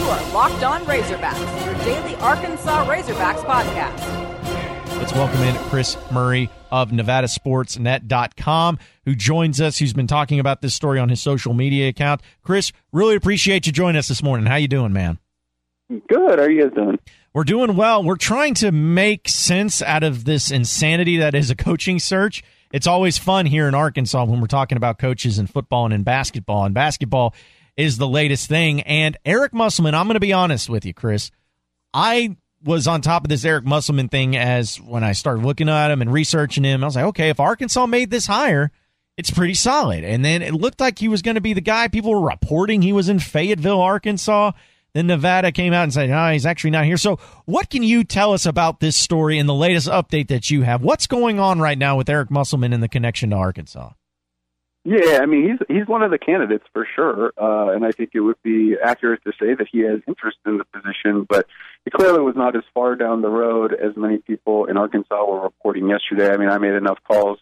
Are 0.08 0.32
Locked 0.32 0.62
On 0.62 0.84
Razorbacks, 0.84 1.64
your 1.66 1.74
daily 1.84 2.14
Arkansas 2.16 2.86
Razorbacks 2.86 3.42
podcast. 3.44 3.98
Let's 4.98 5.12
welcome 5.12 5.42
in 5.42 5.56
Chris 5.68 5.96
Murray 6.12 6.48
of 6.70 6.90
NevadaSportsNet.com, 6.90 8.78
who 9.04 9.14
joins 9.16 9.60
us, 9.60 9.78
who's 9.78 9.92
been 9.92 10.06
talking 10.06 10.38
about 10.38 10.62
this 10.62 10.74
story 10.74 11.00
on 11.00 11.08
his 11.08 11.20
social 11.20 11.54
media 11.54 11.88
account. 11.88 12.20
Chris, 12.42 12.72
really 12.92 13.16
appreciate 13.16 13.66
you 13.66 13.72
joining 13.72 13.98
us 13.98 14.06
this 14.06 14.22
morning. 14.22 14.46
How 14.46 14.54
you 14.54 14.68
doing, 14.68 14.92
man? 14.92 15.18
Good. 15.88 16.38
How 16.38 16.44
are 16.44 16.50
you 16.50 16.62
guys 16.62 16.72
doing? 16.74 16.98
We're 17.34 17.44
doing 17.44 17.76
well. 17.76 18.02
We're 18.02 18.16
trying 18.16 18.54
to 18.54 18.70
make 18.70 19.28
sense 19.28 19.82
out 19.82 20.04
of 20.04 20.24
this 20.24 20.52
insanity 20.52 21.16
that 21.18 21.34
is 21.34 21.50
a 21.50 21.56
coaching 21.56 21.98
search. 21.98 22.44
It's 22.72 22.86
always 22.86 23.18
fun 23.18 23.46
here 23.46 23.68
in 23.68 23.74
Arkansas 23.74 24.24
when 24.24 24.40
we're 24.40 24.46
talking 24.46 24.76
about 24.76 24.98
coaches 24.98 25.38
in 25.38 25.46
football 25.46 25.84
and 25.84 25.94
in 25.94 26.02
basketball. 26.04 26.64
And 26.64 26.74
basketball 26.74 27.34
is 27.76 27.98
the 27.98 28.08
latest 28.08 28.48
thing. 28.48 28.80
And 28.82 29.16
Eric 29.24 29.52
Musselman, 29.52 29.94
I'm 29.94 30.06
going 30.06 30.14
to 30.14 30.20
be 30.20 30.32
honest 30.32 30.68
with 30.68 30.84
you, 30.84 30.94
Chris. 30.94 31.30
I 31.92 32.36
was 32.64 32.86
on 32.86 33.00
top 33.00 33.24
of 33.24 33.28
this 33.28 33.44
Eric 33.44 33.64
Musselman 33.64 34.08
thing 34.08 34.36
as 34.36 34.76
when 34.76 35.04
I 35.04 35.12
started 35.12 35.44
looking 35.44 35.68
at 35.68 35.90
him 35.90 36.02
and 36.02 36.12
researching 36.12 36.64
him. 36.64 36.82
I 36.82 36.86
was 36.86 36.96
like, 36.96 37.04
okay, 37.06 37.28
if 37.28 37.40
Arkansas 37.40 37.86
made 37.86 38.10
this 38.10 38.26
hire, 38.26 38.70
it's 39.16 39.30
pretty 39.30 39.54
solid. 39.54 40.04
And 40.04 40.24
then 40.24 40.42
it 40.42 40.54
looked 40.54 40.80
like 40.80 40.98
he 40.98 41.08
was 41.08 41.22
going 41.22 41.36
to 41.36 41.40
be 41.40 41.54
the 41.54 41.60
guy. 41.60 41.88
People 41.88 42.12
were 42.12 42.28
reporting 42.28 42.82
he 42.82 42.92
was 42.92 43.08
in 43.08 43.18
Fayetteville, 43.18 43.80
Arkansas. 43.80 44.52
Then 44.94 45.08
Nevada 45.08 45.52
came 45.52 45.74
out 45.74 45.84
and 45.84 45.92
said, 45.92 46.08
no, 46.08 46.32
he's 46.32 46.46
actually 46.46 46.70
not 46.70 46.86
here. 46.86 46.96
So, 46.96 47.18
what 47.44 47.68
can 47.68 47.82
you 47.82 48.02
tell 48.02 48.32
us 48.32 48.46
about 48.46 48.80
this 48.80 48.96
story 48.96 49.38
and 49.38 49.46
the 49.46 49.54
latest 49.54 49.88
update 49.88 50.28
that 50.28 50.50
you 50.50 50.62
have? 50.62 50.82
What's 50.82 51.06
going 51.06 51.38
on 51.38 51.60
right 51.60 51.76
now 51.76 51.96
with 51.96 52.08
Eric 52.08 52.30
Musselman 52.30 52.72
and 52.72 52.82
the 52.82 52.88
connection 52.88 53.30
to 53.30 53.36
Arkansas? 53.36 53.90
Yeah, 54.88 55.18
I 55.20 55.26
mean 55.26 55.48
he's 55.48 55.78
he's 55.78 55.88
one 55.88 56.04
of 56.04 56.12
the 56.12 56.18
candidates 56.18 56.64
for 56.72 56.86
sure, 56.94 57.32
uh, 57.36 57.74
and 57.74 57.84
I 57.84 57.90
think 57.90 58.10
it 58.14 58.20
would 58.20 58.40
be 58.44 58.76
accurate 58.80 59.24
to 59.24 59.32
say 59.32 59.52
that 59.52 59.66
he 59.70 59.80
has 59.80 59.98
interest 60.06 60.36
in 60.46 60.58
the 60.58 60.64
position, 60.64 61.26
but 61.28 61.46
he 61.84 61.90
clearly 61.90 62.20
was 62.20 62.36
not 62.36 62.54
as 62.54 62.62
far 62.72 62.94
down 62.94 63.20
the 63.20 63.28
road 63.28 63.74
as 63.74 63.96
many 63.96 64.18
people 64.18 64.66
in 64.66 64.76
Arkansas 64.76 65.24
were 65.24 65.40
reporting 65.40 65.88
yesterday. 65.88 66.32
I 66.32 66.36
mean, 66.36 66.48
I 66.48 66.58
made 66.58 66.74
enough 66.74 66.98
calls 67.02 67.40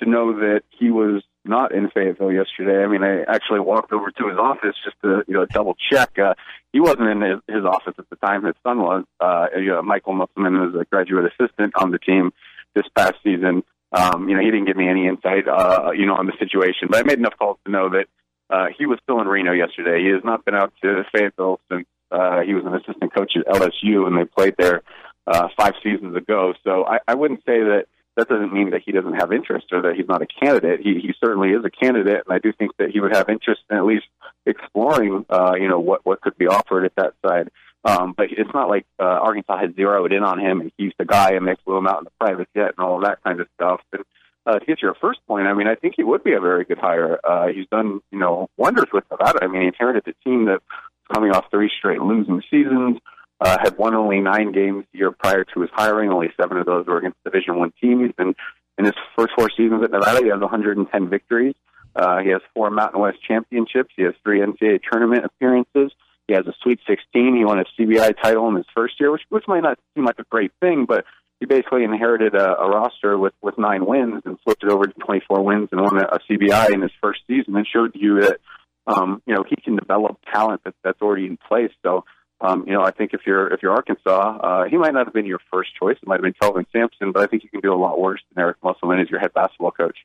to 0.00 0.10
know 0.10 0.34
that 0.40 0.64
he 0.68 0.90
was 0.90 1.22
not 1.46 1.72
in 1.72 1.88
Fayetteville 1.88 2.30
yesterday. 2.30 2.84
I 2.84 2.88
mean, 2.88 3.02
I 3.02 3.22
actually 3.22 3.60
walked 3.60 3.90
over 3.90 4.10
to 4.10 4.28
his 4.28 4.36
office 4.36 4.76
just 4.84 4.96
to 5.00 5.24
you 5.26 5.32
know 5.32 5.46
double 5.46 5.74
check. 5.90 6.18
Uh, 6.18 6.34
he 6.74 6.80
wasn't 6.80 7.08
in 7.08 7.22
his, 7.22 7.38
his 7.48 7.64
office 7.64 7.94
at 7.96 8.10
the 8.10 8.16
time. 8.16 8.44
His 8.44 8.56
son 8.62 8.82
was. 8.82 9.04
Uh, 9.18 9.46
you 9.56 9.68
know, 9.68 9.80
Michael 9.80 10.12
Musselman 10.12 10.60
was 10.60 10.74
a 10.78 10.84
graduate 10.84 11.32
assistant 11.32 11.72
on 11.74 11.90
the 11.90 11.98
team 11.98 12.32
this 12.74 12.86
past 12.94 13.14
season. 13.24 13.62
Um, 13.92 14.28
you 14.28 14.34
know, 14.34 14.40
he 14.40 14.50
didn't 14.50 14.66
give 14.66 14.76
me 14.76 14.88
any 14.88 15.06
insight, 15.06 15.46
uh, 15.46 15.90
you 15.94 16.06
know, 16.06 16.14
on 16.14 16.26
the 16.26 16.32
situation, 16.38 16.88
but 16.88 16.98
I 16.98 17.02
made 17.02 17.18
enough 17.18 17.34
calls 17.38 17.58
to 17.66 17.70
know 17.70 17.90
that 17.90 18.06
uh, 18.48 18.66
he 18.76 18.86
was 18.86 18.98
still 19.02 19.20
in 19.20 19.26
Reno 19.26 19.52
yesterday. 19.52 20.02
He 20.02 20.10
has 20.10 20.24
not 20.24 20.44
been 20.44 20.54
out 20.54 20.72
to 20.82 21.04
Fayetteville 21.12 21.60
since 21.70 21.86
uh, 22.10 22.40
he 22.40 22.54
was 22.54 22.64
an 22.64 22.74
assistant 22.74 23.14
coach 23.14 23.32
at 23.36 23.46
LSU, 23.46 24.06
and 24.06 24.16
they 24.16 24.24
played 24.24 24.54
there 24.58 24.82
uh, 25.26 25.48
five 25.56 25.74
seasons 25.82 26.16
ago. 26.16 26.54
So 26.64 26.84
I, 26.86 26.98
I 27.08 27.14
wouldn't 27.14 27.40
say 27.40 27.60
that 27.60 27.86
that 28.16 28.28
doesn't 28.28 28.52
mean 28.52 28.70
that 28.70 28.82
he 28.84 28.92
doesn't 28.92 29.14
have 29.14 29.32
interest 29.32 29.66
or 29.72 29.82
that 29.82 29.94
he's 29.96 30.08
not 30.08 30.20
a 30.20 30.26
candidate. 30.26 30.80
He, 30.80 31.00
he 31.00 31.14
certainly 31.18 31.50
is 31.50 31.64
a 31.64 31.70
candidate, 31.70 32.22
and 32.26 32.34
I 32.34 32.38
do 32.38 32.52
think 32.52 32.76
that 32.78 32.90
he 32.90 33.00
would 33.00 33.14
have 33.14 33.28
interest 33.28 33.62
in 33.70 33.76
at 33.76 33.86
least 33.86 34.04
exploring, 34.44 35.24
uh, 35.30 35.54
you 35.58 35.68
know, 35.68 35.80
what 35.80 36.04
what 36.04 36.20
could 36.20 36.36
be 36.36 36.46
offered 36.46 36.84
at 36.84 36.94
that 36.96 37.14
side. 37.26 37.50
Um, 37.84 38.14
but 38.16 38.26
it's 38.30 38.50
not 38.54 38.68
like 38.68 38.86
uh, 39.00 39.02
Arkansas 39.02 39.58
has 39.58 39.74
zeroed 39.74 40.12
in 40.12 40.22
on 40.22 40.38
him 40.38 40.60
and 40.60 40.72
he's 40.76 40.92
the 40.98 41.04
guy 41.04 41.32
and 41.32 41.46
they 41.46 41.56
flew 41.64 41.78
him 41.78 41.88
out 41.88 41.98
in 41.98 42.04
the 42.04 42.12
private 42.20 42.48
jet 42.54 42.74
and 42.76 42.86
all 42.86 43.00
that 43.00 43.22
kind 43.24 43.40
of 43.40 43.48
stuff. 43.56 43.80
And 43.92 44.04
uh, 44.46 44.58
to 44.58 44.66
get 44.66 44.78
to 44.78 44.86
your 44.86 44.94
first 45.00 45.20
point, 45.26 45.46
I 45.46 45.54
mean, 45.54 45.66
I 45.66 45.74
think 45.74 45.94
he 45.96 46.04
would 46.04 46.22
be 46.22 46.34
a 46.34 46.40
very 46.40 46.64
good 46.64 46.78
hire. 46.78 47.18
Uh, 47.24 47.48
he's 47.48 47.66
done, 47.70 48.00
you 48.10 48.18
know, 48.18 48.48
wonders 48.56 48.86
with 48.92 49.04
Nevada. 49.10 49.40
I 49.42 49.48
mean, 49.48 49.62
he 49.62 49.66
inherited 49.68 50.06
a 50.06 50.28
team 50.28 50.46
that's 50.46 50.64
coming 51.12 51.32
off 51.32 51.46
three 51.50 51.70
straight 51.76 52.00
losing 52.00 52.42
seasons. 52.50 52.98
Uh, 53.40 53.58
had 53.60 53.76
won 53.76 53.94
only 53.96 54.20
nine 54.20 54.52
games 54.52 54.84
the 54.92 54.98
year 54.98 55.10
prior 55.10 55.42
to 55.42 55.60
his 55.60 55.70
hiring. 55.72 56.10
Only 56.10 56.32
seven 56.40 56.58
of 56.58 56.66
those 56.66 56.86
were 56.86 56.98
against 56.98 57.18
Division 57.24 57.58
One 57.58 57.72
teams. 57.80 58.12
And 58.16 58.36
in 58.78 58.84
his 58.84 58.94
first 59.16 59.32
four 59.36 59.50
seasons 59.50 59.82
at 59.82 59.90
Nevada, 59.90 60.22
he 60.22 60.30
has 60.30 60.40
110 60.40 61.08
victories. 61.08 61.54
Uh, 61.96 62.20
he 62.20 62.30
has 62.30 62.40
four 62.54 62.70
Mountain 62.70 63.00
West 63.00 63.18
championships. 63.26 63.92
He 63.96 64.04
has 64.04 64.14
three 64.22 64.40
NCAA 64.40 64.80
tournament 64.90 65.24
appearances. 65.24 65.92
He 66.32 66.36
has 66.36 66.46
a 66.46 66.54
Sweet 66.62 66.80
16. 66.88 67.36
He 67.36 67.44
won 67.44 67.58
a 67.58 67.64
CBI 67.78 68.14
title 68.22 68.48
in 68.48 68.56
his 68.56 68.64
first 68.74 68.98
year, 68.98 69.10
which 69.10 69.20
which 69.28 69.46
might 69.46 69.62
not 69.62 69.78
seem 69.94 70.06
like 70.06 70.18
a 70.18 70.24
great 70.30 70.50
thing, 70.60 70.86
but 70.86 71.04
he 71.40 71.44
basically 71.44 71.84
inherited 71.84 72.34
a, 72.34 72.58
a 72.58 72.70
roster 72.70 73.18
with 73.18 73.34
with 73.42 73.58
nine 73.58 73.84
wins 73.84 74.22
and 74.24 74.40
flipped 74.40 74.62
it 74.62 74.70
over 74.70 74.86
to 74.86 74.94
24 74.94 75.42
wins 75.42 75.68
and 75.72 75.82
won 75.82 75.98
a, 75.98 76.06
a 76.06 76.18
CBI 76.20 76.72
in 76.72 76.80
his 76.80 76.90
first 77.02 77.20
season 77.26 77.54
and 77.54 77.66
showed 77.66 77.90
you 77.94 78.22
that 78.22 78.40
um, 78.86 79.20
you 79.26 79.34
know 79.34 79.44
he 79.46 79.56
can 79.56 79.76
develop 79.76 80.20
talent 80.32 80.64
that, 80.64 80.74
that's 80.82 81.02
already 81.02 81.26
in 81.26 81.36
place. 81.36 81.72
So. 81.82 82.04
Um, 82.44 82.64
you 82.66 82.72
know, 82.72 82.82
I 82.82 82.90
think 82.90 83.14
if 83.14 83.20
you're 83.24 83.54
if 83.54 83.62
you're 83.62 83.70
Arkansas, 83.70 84.10
uh, 84.10 84.64
he 84.68 84.76
might 84.76 84.92
not 84.92 85.06
have 85.06 85.14
been 85.14 85.26
your 85.26 85.38
first 85.52 85.76
choice. 85.78 85.96
It 86.02 86.08
might 86.08 86.16
have 86.16 86.22
been 86.22 86.34
Kelvin 86.40 86.66
Sampson, 86.72 87.12
but 87.12 87.22
I 87.22 87.26
think 87.28 87.44
you 87.44 87.48
can 87.48 87.60
do 87.60 87.72
a 87.72 87.78
lot 87.78 88.00
worse 88.00 88.20
than 88.34 88.42
Eric 88.42 88.56
Musselman 88.64 88.98
as 88.98 89.08
your 89.08 89.20
head 89.20 89.32
basketball 89.32 89.70
coach. 89.70 89.98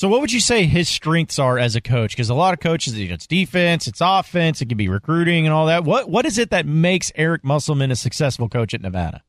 So, 0.00 0.08
what 0.08 0.22
would 0.22 0.32
you 0.32 0.40
say 0.40 0.64
his 0.64 0.88
strengths 0.88 1.38
are 1.38 1.58
as 1.58 1.76
a 1.76 1.80
coach? 1.82 2.12
Because 2.12 2.30
a 2.30 2.34
lot 2.34 2.54
of 2.54 2.60
coaches, 2.60 2.98
you 2.98 3.08
know, 3.08 3.12
it's 3.12 3.26
defense, 3.26 3.86
it's 3.86 4.00
offense, 4.02 4.62
it 4.62 4.70
can 4.70 4.78
be 4.78 4.88
recruiting 4.88 5.44
and 5.44 5.52
all 5.52 5.66
that. 5.66 5.84
What 5.84 6.08
What 6.08 6.24
is 6.24 6.38
it 6.38 6.48
that 6.48 6.64
makes 6.64 7.12
Eric 7.16 7.44
Musselman 7.44 7.90
a 7.90 7.96
successful 7.96 8.48
coach 8.48 8.72
at 8.72 8.80
Nevada? 8.80 9.22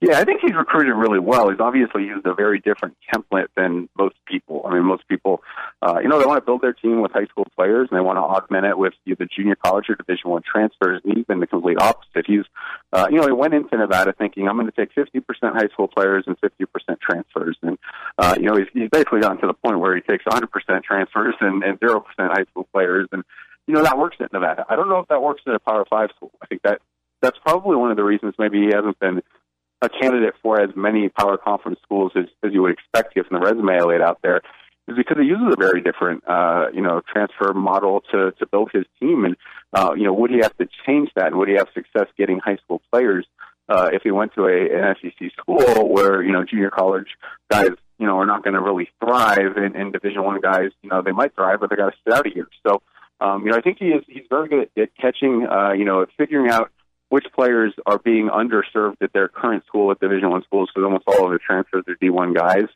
Yeah, 0.00 0.20
I 0.20 0.24
think 0.24 0.40
he's 0.40 0.54
recruited 0.54 0.94
really 0.94 1.18
well. 1.18 1.50
He's 1.50 1.58
obviously 1.58 2.04
used 2.04 2.24
a 2.24 2.32
very 2.32 2.60
different 2.60 2.96
template 3.12 3.48
than 3.56 3.88
most 3.98 4.14
people. 4.26 4.62
I 4.64 4.74
mean, 4.74 4.84
most 4.84 5.08
people, 5.08 5.42
uh, 5.82 5.98
you 6.00 6.08
know, 6.08 6.20
they 6.20 6.26
want 6.26 6.40
to 6.40 6.46
build 6.46 6.62
their 6.62 6.72
team 6.72 7.00
with 7.00 7.10
high 7.10 7.24
school 7.24 7.46
players 7.56 7.88
and 7.90 7.98
they 7.98 8.00
want 8.00 8.16
to 8.16 8.20
augment 8.20 8.64
it 8.64 8.78
with 8.78 8.94
either 9.06 9.26
junior 9.26 9.56
college 9.56 9.86
or 9.88 9.96
Division 9.96 10.30
One 10.30 10.42
transfers. 10.42 11.00
And 11.02 11.16
he's 11.16 11.26
been 11.26 11.40
the 11.40 11.48
complete 11.48 11.80
opposite. 11.80 12.26
He's, 12.28 12.44
uh, 12.92 13.08
you 13.10 13.16
know, 13.16 13.26
he 13.26 13.32
went 13.32 13.54
into 13.54 13.76
Nevada 13.76 14.12
thinking 14.12 14.46
I'm 14.46 14.56
going 14.56 14.70
to 14.70 14.72
take 14.72 14.94
50% 14.94 15.24
high 15.54 15.66
school 15.72 15.88
players 15.88 16.22
and 16.28 16.40
50% 16.40 17.00
transfers, 17.00 17.56
and 17.62 17.76
uh, 18.18 18.36
you 18.38 18.46
know, 18.46 18.56
he's, 18.56 18.68
he's 18.72 18.90
basically 18.90 19.20
gotten 19.20 19.40
to 19.40 19.48
the 19.48 19.54
point 19.54 19.80
where 19.80 19.96
he 19.96 20.02
takes 20.02 20.24
100% 20.24 20.46
transfers 20.84 21.34
and, 21.40 21.64
and 21.64 21.80
0% 21.80 22.02
high 22.18 22.44
school 22.50 22.68
players, 22.72 23.08
and 23.10 23.24
you 23.66 23.74
know 23.74 23.82
that 23.82 23.98
works 23.98 24.16
at 24.20 24.32
Nevada. 24.32 24.64
I 24.68 24.76
don't 24.76 24.88
know 24.88 25.00
if 25.00 25.08
that 25.08 25.22
works 25.22 25.42
at 25.46 25.54
a 25.54 25.58
Power 25.58 25.84
Five 25.90 26.10
school. 26.16 26.30
I 26.40 26.46
think 26.46 26.62
that 26.62 26.80
that's 27.20 27.38
probably 27.44 27.76
one 27.76 27.90
of 27.90 27.96
the 27.96 28.04
reasons 28.04 28.34
maybe 28.38 28.60
he 28.60 28.66
hasn't 28.72 28.98
been 29.00 29.22
a 29.82 29.88
candidate 29.88 30.34
for 30.42 30.60
as 30.60 30.70
many 30.74 31.08
power 31.08 31.36
conference 31.36 31.78
schools 31.82 32.12
as, 32.16 32.24
as 32.42 32.52
you 32.52 32.62
would 32.62 32.72
expect 32.72 33.14
given 33.14 33.32
the 33.32 33.38
resume 33.38 33.74
I 33.74 33.84
laid 33.84 34.00
out 34.00 34.18
there 34.22 34.40
is 34.88 34.96
because 34.96 35.18
he 35.18 35.24
uses 35.24 35.52
a 35.52 35.56
very 35.56 35.80
different, 35.82 36.24
uh, 36.26 36.66
you 36.72 36.80
know, 36.80 37.02
transfer 37.12 37.52
model 37.52 38.02
to, 38.10 38.32
to 38.32 38.46
build 38.46 38.70
his 38.72 38.84
team. 38.98 39.24
And, 39.24 39.36
uh, 39.72 39.92
you 39.94 40.04
know, 40.04 40.12
would 40.14 40.30
he 40.30 40.38
have 40.38 40.56
to 40.56 40.68
change 40.86 41.10
that? 41.14 41.26
And 41.26 41.36
would 41.36 41.48
he 41.48 41.54
have 41.56 41.68
success 41.74 42.06
getting 42.16 42.38
high 42.38 42.56
school 42.56 42.80
players, 42.90 43.26
uh, 43.68 43.90
if 43.92 44.02
he 44.02 44.10
went 44.10 44.34
to 44.34 44.46
a, 44.46 44.88
an 44.88 44.96
SEC 45.00 45.30
school 45.38 45.88
where, 45.88 46.22
you 46.22 46.32
know, 46.32 46.42
junior 46.42 46.70
college 46.70 47.08
guys, 47.50 47.70
you 47.98 48.06
know, 48.06 48.16
are 48.16 48.26
not 48.26 48.42
going 48.42 48.54
to 48.54 48.60
really 48.60 48.88
thrive 48.98 49.56
and, 49.56 49.76
and 49.76 49.92
division 49.92 50.24
one 50.24 50.40
guys, 50.40 50.70
you 50.82 50.88
know, 50.88 51.02
they 51.02 51.12
might 51.12 51.34
thrive, 51.34 51.60
but 51.60 51.68
they 51.68 51.76
got 51.76 51.90
to 51.90 51.96
sit 52.04 52.14
out 52.14 52.26
a 52.26 52.34
year. 52.34 52.48
So, 52.66 52.80
um, 53.20 53.44
you 53.44 53.50
know, 53.50 53.58
I 53.58 53.60
think 53.60 53.78
he 53.78 53.86
is, 53.86 54.04
he's 54.08 54.24
very 54.30 54.48
good 54.48 54.70
at, 54.76 54.82
at 54.82 54.96
catching, 54.96 55.46
uh, 55.46 55.72
you 55.72 55.84
know, 55.84 56.02
at 56.02 56.08
figuring 56.16 56.50
out, 56.50 56.70
which 57.08 57.26
players 57.34 57.72
are 57.86 57.98
being 57.98 58.28
underserved 58.28 58.96
at 59.00 59.12
their 59.12 59.28
current 59.28 59.64
school 59.66 59.90
at 59.90 60.00
Division 60.00 60.30
One 60.30 60.42
schools, 60.44 60.70
because 60.72 60.84
almost 60.84 61.04
all 61.06 61.26
of 61.26 61.32
the 61.32 61.38
transfers 61.38 61.84
are 61.88 61.96
D 62.00 62.10
one 62.10 62.34
guys, 62.34 62.66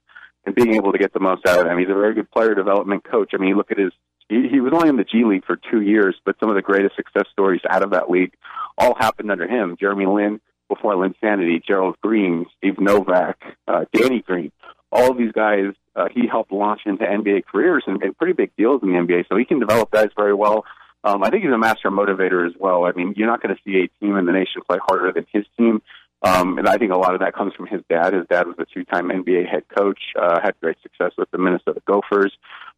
and 0.44 0.54
being 0.54 0.74
able 0.74 0.92
to 0.92 0.98
get 0.98 1.12
the 1.12 1.20
most 1.20 1.46
out 1.46 1.60
of 1.60 1.66
them. 1.66 1.78
He's 1.78 1.88
a 1.88 1.94
very 1.94 2.14
good 2.14 2.30
player 2.30 2.54
development 2.54 3.04
coach. 3.04 3.32
I 3.34 3.38
mean, 3.38 3.50
you 3.50 3.56
look 3.56 3.70
at 3.70 3.78
his 3.78 3.92
he, 4.28 4.60
was 4.60 4.72
only 4.72 4.88
in 4.88 4.96
the 4.96 5.04
G 5.04 5.24
League 5.24 5.44
for 5.44 5.56
two 5.70 5.82
years, 5.82 6.16
but 6.24 6.36
some 6.40 6.48
of 6.48 6.54
the 6.54 6.62
greatest 6.62 6.96
success 6.96 7.26
stories 7.32 7.60
out 7.68 7.82
of 7.82 7.90
that 7.90 8.08
league 8.08 8.32
all 8.78 8.94
happened 8.94 9.30
under 9.30 9.46
him. 9.46 9.76
Jeremy 9.78 10.06
Lin 10.06 10.40
before 10.68 10.94
Linsanity, 10.94 11.62
Gerald 11.62 11.96
Green, 12.02 12.46
Steve 12.56 12.78
Novak, 12.78 13.38
uh, 13.68 13.84
Danny 13.92 14.20
Green. 14.20 14.50
All 14.90 15.10
of 15.10 15.18
these 15.18 15.32
guys 15.32 15.74
uh, 15.94 16.08
he 16.14 16.26
helped 16.26 16.52
launch 16.52 16.82
into 16.86 17.04
NBA 17.04 17.44
careers 17.46 17.84
and, 17.86 18.02
and 18.02 18.16
pretty 18.16 18.32
big 18.32 18.52
deals 18.56 18.82
in 18.82 18.92
the 18.92 18.98
NBA. 18.98 19.28
So 19.28 19.36
he 19.36 19.44
can 19.44 19.58
develop 19.58 19.90
guys 19.90 20.08
very 20.16 20.34
well. 20.34 20.64
Um, 21.04 21.22
I 21.22 21.30
think 21.30 21.44
he's 21.44 21.52
a 21.52 21.58
master 21.58 21.90
motivator 21.90 22.46
as 22.46 22.54
well. 22.58 22.84
I 22.84 22.92
mean, 22.92 23.14
you're 23.16 23.28
not 23.28 23.42
going 23.42 23.54
to 23.54 23.60
see 23.64 23.78
a 23.78 24.04
team 24.04 24.16
in 24.16 24.26
the 24.26 24.32
nation 24.32 24.62
play 24.68 24.78
harder 24.86 25.12
than 25.12 25.26
his 25.32 25.44
team. 25.58 25.82
Um, 26.24 26.58
and 26.58 26.68
I 26.68 26.78
think 26.78 26.92
a 26.92 26.98
lot 26.98 27.14
of 27.14 27.20
that 27.20 27.34
comes 27.34 27.52
from 27.54 27.66
his 27.66 27.80
dad. 27.90 28.14
His 28.14 28.26
dad 28.30 28.46
was 28.46 28.54
a 28.60 28.64
two-time 28.64 29.08
NBA 29.08 29.48
head 29.48 29.64
coach, 29.76 29.98
uh, 30.16 30.38
had 30.40 30.54
great 30.60 30.76
success 30.80 31.10
with 31.18 31.28
the 31.32 31.38
Minnesota 31.38 31.82
Gophers. 31.84 32.32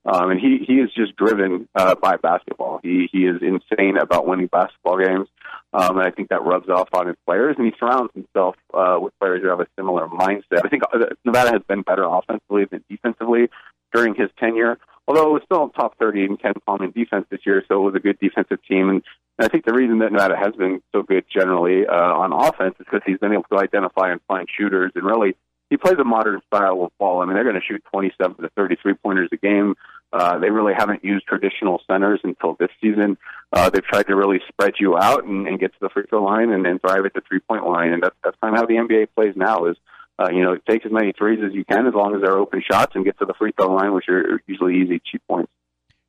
Um, 0.07 0.31
and 0.31 0.41
he, 0.41 0.65
he 0.67 0.75
is 0.75 0.91
just 0.95 1.15
driven, 1.17 1.69
uh, 1.75 1.95
by 1.95 2.17
basketball. 2.17 2.81
He, 2.83 3.09
he 3.13 3.27
is 3.27 3.43
insane 3.43 3.99
about 3.99 4.27
winning 4.27 4.47
basketball 4.47 4.99
games. 4.99 5.29
Um, 5.75 5.99
and 5.99 6.07
I 6.07 6.11
think 6.11 6.31
that 6.31 6.43
rubs 6.43 6.69
off 6.71 6.89
on 6.95 7.07
his 7.07 7.17
players 7.27 7.57
and 7.59 7.67
he 7.67 7.73
surrounds 7.79 8.13
himself, 8.15 8.57
uh, 8.73 8.99
with 9.01 9.13
players 9.19 9.43
who 9.43 9.49
have 9.49 9.61
a 9.61 9.67
similar 9.77 10.09
mindset. 10.09 10.65
I 10.65 10.69
think 10.69 10.83
uh, 10.93 11.07
Nevada 11.25 11.53
has 11.53 11.63
been 11.69 11.83
better 11.83 12.05
offensively 12.05 12.65
than 12.65 12.83
defensively 12.89 13.51
during 13.93 14.15
his 14.15 14.31
tenure 14.39 14.79
although 15.07 15.29
it 15.29 15.33
was 15.33 15.43
still 15.45 15.69
top 15.69 15.99
30 15.99 16.25
in 16.25 16.37
KenPom 16.37 16.83
in 16.83 16.91
defense 16.93 17.27
this 17.31 17.41
year, 17.45 17.65
so 17.69 17.77
it 17.77 17.85
was 17.85 17.95
a 17.95 18.01
good 18.01 18.19
defensive 18.19 18.59
team. 18.67 18.89
And 18.89 19.03
I 19.39 19.49
think 19.49 19.65
the 19.65 19.75
reason 19.75 19.99
that 19.99 20.13
Nevada 20.13 20.37
has 20.37 20.55
been 20.55 20.81
so 20.93 21.03
good 21.03 21.25
generally 21.33 21.87
uh, 21.87 21.93
on 21.93 22.33
offense 22.33 22.75
is 22.79 22.87
because 22.87 23.03
he's 23.05 23.19
been 23.19 23.33
able 23.33 23.45
to 23.53 23.59
identify 23.59 24.11
and 24.11 24.21
find 24.29 24.49
shooters 24.49 24.93
and 24.95 25.05
really 25.05 25.37
he 25.71 25.79
plays 25.79 25.97
a 25.99 26.05
modern 26.05 26.41
style 26.47 26.85
of 26.85 26.93
ball. 26.99 27.23
I 27.23 27.25
mean, 27.25 27.35
they're 27.35 27.43
going 27.43 27.57
to 27.57 27.63
shoot 27.67 27.83
27 27.91 28.37
to 28.37 28.51
33 28.55 28.95
pointers 28.95 29.31
a 29.33 29.37
game. 29.37 29.75
Uh, 30.13 30.39
they 30.39 30.51
really 30.51 30.75
haven't 30.75 31.03
used 31.03 31.27
traditional 31.27 31.81
centers 31.91 32.21
until 32.23 32.55
this 32.61 32.69
season. 32.81 33.17
Uh, 33.51 33.71
they've 33.71 33.83
tried 33.83 34.07
to 34.07 34.15
really 34.15 34.41
spread 34.47 34.75
you 34.79 34.97
out 34.97 35.25
and, 35.25 35.49
and 35.49 35.59
get 35.59 35.73
to 35.73 35.79
the 35.81 35.89
free 35.89 36.05
throw 36.09 36.23
line 36.23 36.51
and 36.51 36.65
then 36.65 36.79
drive 36.85 37.05
at 37.07 37.15
the 37.15 37.23
three 37.27 37.41
point 37.41 37.67
line. 37.67 37.93
And 37.93 38.03
that's, 38.03 38.15
that's 38.23 38.37
kind 38.41 38.55
of 38.55 38.61
how 38.61 38.67
the 38.67 38.75
NBA 38.75 39.09
plays 39.17 39.35
now 39.37 39.65
is 39.65 39.77
uh, 40.19 40.29
you 40.31 40.43
know, 40.43 40.57
take 40.69 40.87
as 40.87 40.93
many 40.93 41.13
threes 41.13 41.41
as 41.45 41.53
you 41.53 41.65
can 41.65 41.87
as 41.87 41.95
long 41.95 42.15
as 42.15 42.23
they're 42.23 42.39
open 42.39 42.63
shots 42.69 42.93
and 42.95 43.05
get 43.05 43.19
to 43.19 43.25
the 43.25 43.35
free 43.35 43.53
throw 43.57 43.75
line, 43.75 43.93
which 43.93 44.09
are 44.09 44.41
usually 44.47 44.77
easy, 44.77 45.01
cheap 45.05 45.23
points. 45.29 45.51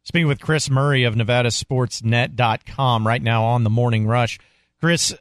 Speaking 0.04 0.28
with 0.28 0.40
Chris 0.40 0.70
Murray 0.70 1.04
of 1.04 1.16
NevadaSportsNet.com 1.16 3.08
right 3.08 3.24
now 3.24 3.44
on 3.44 3.64
the 3.64 3.72
Morning 3.72 4.06
Rush. 4.06 4.38
Chris, 4.80 5.16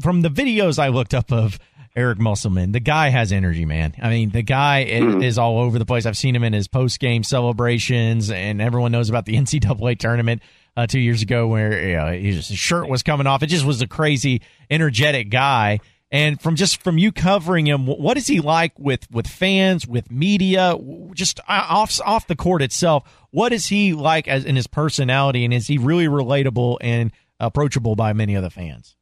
from 0.00 0.22
the 0.22 0.30
videos 0.30 0.78
I 0.78 0.88
looked 0.88 1.12
up 1.12 1.30
of 1.30 1.58
Eric 1.94 2.18
Musselman, 2.18 2.72
the 2.72 2.80
guy 2.80 3.10
has 3.10 3.32
energy, 3.32 3.66
man. 3.66 3.92
I 4.00 4.08
mean, 4.08 4.30
the 4.30 4.42
guy 4.42 4.86
mm-hmm. 4.88 5.20
is 5.20 5.36
all 5.36 5.58
over 5.58 5.78
the 5.78 5.84
place. 5.84 6.06
I've 6.06 6.16
seen 6.16 6.34
him 6.34 6.44
in 6.44 6.54
his 6.54 6.68
post 6.68 7.00
game 7.00 7.22
celebrations, 7.22 8.30
and 8.30 8.62
everyone 8.62 8.92
knows 8.92 9.10
about 9.10 9.26
the 9.26 9.34
NCAA 9.36 9.98
tournament 9.98 10.40
uh, 10.74 10.86
two 10.86 11.00
years 11.00 11.20
ago 11.20 11.46
where 11.46 11.88
you 11.88 11.96
know, 11.96 12.12
his 12.12 12.46
shirt 12.46 12.88
was 12.88 13.02
coming 13.02 13.26
off. 13.26 13.42
It 13.42 13.48
just 13.48 13.66
was 13.66 13.82
a 13.82 13.86
crazy, 13.86 14.40
energetic 14.70 15.28
guy. 15.28 15.80
And 16.10 16.40
from 16.40 16.56
just 16.56 16.82
from 16.82 16.96
you 16.96 17.12
covering 17.12 17.66
him, 17.66 17.86
what 17.86 18.16
is 18.16 18.26
he 18.26 18.40
like 18.40 18.72
with 18.78 19.10
with 19.10 19.26
fans, 19.26 19.86
with 19.86 20.10
media, 20.10 20.74
just 21.12 21.38
uh, 21.40 21.66
off 21.68 22.00
off 22.04 22.26
the 22.26 22.36
court 22.36 22.62
itself? 22.62 23.04
What 23.30 23.52
is 23.52 23.66
he 23.66 23.92
like 23.92 24.26
as 24.26 24.44
in 24.46 24.56
his 24.56 24.66
personality, 24.66 25.44
and 25.44 25.52
is 25.52 25.66
he 25.66 25.76
really 25.76 26.06
relatable 26.06 26.78
and 26.80 27.12
approachable 27.38 27.94
by 27.94 28.14
many 28.14 28.34
of 28.34 28.42
the 28.42 28.48
fans? 28.48 28.96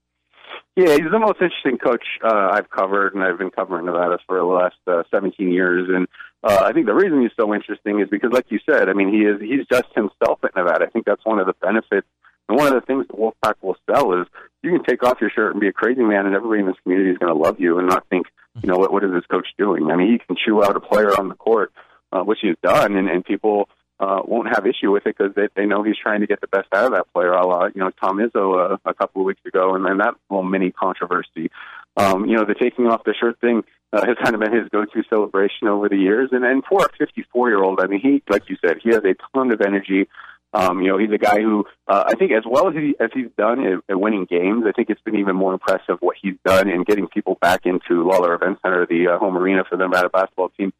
Yeah, 0.75 0.92
he's 0.92 1.10
the 1.10 1.18
most 1.18 1.40
interesting 1.40 1.78
coach 1.78 2.04
uh, 2.22 2.50
I've 2.52 2.68
covered, 2.68 3.14
and 3.14 3.22
I've 3.25 3.38
been 3.38 3.50
covering 3.50 3.86
Nevada 3.86 4.18
for 4.26 4.36
the 4.36 4.44
last 4.44 4.76
uh, 4.86 5.04
17 5.10 5.50
years. 5.50 5.88
And 5.88 6.06
uh, 6.44 6.64
I 6.64 6.72
think 6.75 6.84
the 6.84 6.94
reason 6.94 7.22
he's 7.22 7.30
so 7.38 7.54
interesting 7.54 8.00
is 8.00 8.08
because, 8.10 8.30
like 8.32 8.44
you 8.50 8.58
said, 8.68 8.90
I 8.90 8.92
mean, 8.92 9.08
he 9.08 9.20
is 9.20 9.40
he's 9.40 9.66
just 9.72 9.94
himself 9.94 10.40
at 10.44 10.54
Nevada. 10.54 10.85
I 10.85 10.90
think 10.90 11.07
that's 11.07 11.24
one 11.24 11.38
of 11.38 11.46
the 11.46 11.54
benefits 11.62 12.09
and 12.48 12.59
one 12.59 12.68
of 12.68 12.74
the 12.74 12.80
things 12.80 13.06
the 13.09 13.14
Wolfpack 13.14 13.54
will 13.61 13.76
sell 13.90 14.20
is 14.20 14.26
you 14.62 14.70
can 14.70 14.85
take 14.85 15.02
off 15.02 15.20
your 15.20 15.30
shirt 15.30 15.52
and 15.52 15.61
be 15.61 15.68
a 15.68 15.72
crazy 15.72 16.02
man, 16.02 16.26
and 16.26 16.35
everybody 16.35 16.61
in 16.61 16.66
this 16.66 16.76
community 16.82 17.11
is 17.11 17.18
going 17.18 17.32
to 17.32 17.38
love 17.38 17.61
you 17.61 17.78
and 17.78 17.88
not 17.88 18.06
think, 18.09 18.26
you 18.62 18.68
know, 18.68 18.76
what 18.76 18.92
what 18.92 19.04
is 19.04 19.12
this 19.12 19.26
coach 19.26 19.48
doing? 19.59 19.90
I 19.90 19.96
mean, 19.96 20.12
he 20.12 20.18
can 20.18 20.37
chew 20.37 20.64
out 20.64 20.76
a 20.76 20.80
player 20.80 21.18
on 21.18 21.28
the 21.28 21.35
court, 21.35 21.72
uh, 22.12 22.22
which 22.22 22.38
he's 22.42 22.56
done, 22.62 22.96
and, 22.96 23.09
and 23.09 23.24
people 23.24 23.68
uh, 23.98 24.20
won't 24.24 24.48
have 24.48 24.66
issue 24.66 24.90
with 24.90 25.06
it 25.06 25.16
because 25.16 25.35
they, 25.35 25.48
they 25.54 25.66
know 25.66 25.82
he's 25.82 25.96
trying 25.96 26.20
to 26.20 26.26
get 26.26 26.40
the 26.40 26.46
best 26.48 26.68
out 26.74 26.87
of 26.87 26.92
that 26.92 27.12
player. 27.12 27.32
A 27.32 27.46
la, 27.46 27.66
you 27.66 27.80
know, 27.80 27.90
Tom 28.00 28.18
Izzo 28.18 28.72
uh, 28.72 28.76
a 28.85 28.94
couple 28.94 29.22
of 29.22 29.26
weeks 29.26 29.44
ago, 29.46 29.74
and 29.74 29.85
then 29.85 29.98
that 29.98 30.14
little 30.30 30.44
mini 30.44 30.70
controversy. 30.70 31.50
Um, 31.96 32.26
you 32.26 32.37
know, 32.37 32.44
the 32.44 32.54
taking 32.54 32.87
off 32.87 33.04
the 33.04 33.14
shirt 33.18 33.40
thing 33.40 33.64
uh, 33.92 34.04
has 34.04 34.16
kind 34.22 34.35
of 34.35 34.40
been 34.40 34.52
his 34.52 34.68
go-to 34.68 35.02
celebration 35.09 35.68
over 35.68 35.88
the 35.88 35.96
years. 35.96 36.30
And 36.32 36.44
and 36.44 36.62
for 36.64 36.85
a 36.85 36.96
54 36.98 37.48
year 37.48 37.62
old, 37.62 37.80
I 37.80 37.87
mean, 37.87 38.00
he, 38.00 38.22
like 38.28 38.48
you 38.48 38.56
said, 38.64 38.78
he 38.82 38.90
has 38.90 39.02
a 39.04 39.14
ton 39.35 39.50
of 39.50 39.61
energy. 39.61 40.09
Um, 40.57 40.81
you 40.81 40.88
know, 40.88 40.97
he's 40.97 41.12
a 41.12 41.19
guy 41.19 41.42
who 41.42 41.66
uh, 41.87 42.05
I 42.07 42.14
think, 42.14 42.33
as 42.33 42.45
well 42.49 42.69
as 42.69 42.75
he 42.75 42.95
as 42.99 43.11
he's 43.12 43.29
done 43.37 43.61
at, 43.61 43.79
at 43.90 44.01
winning 44.01 44.25
games, 44.25 44.64
I 44.66 44.73
think 44.73 44.88
it's 44.88 45.01
been 45.03 45.16
even 45.16 45.37
more 45.37 45.53
impressive 45.53 45.99
what 46.01 46.16
he's 46.21 46.37
done 46.47 46.71
in 46.71 46.83
getting 46.85 47.09
people 47.09 47.37
back 47.42 47.66
into 47.66 48.09
Lawler 48.09 48.35
Event 48.35 48.59
Center, 48.62 48.87
the 48.87 49.09
uh, 49.09 49.19
home 49.19 49.37
arena 49.37 49.64
for 49.69 49.77
the 49.77 49.85
Nevada 49.85 50.09
basketball 50.09 50.49
team. 50.49 50.73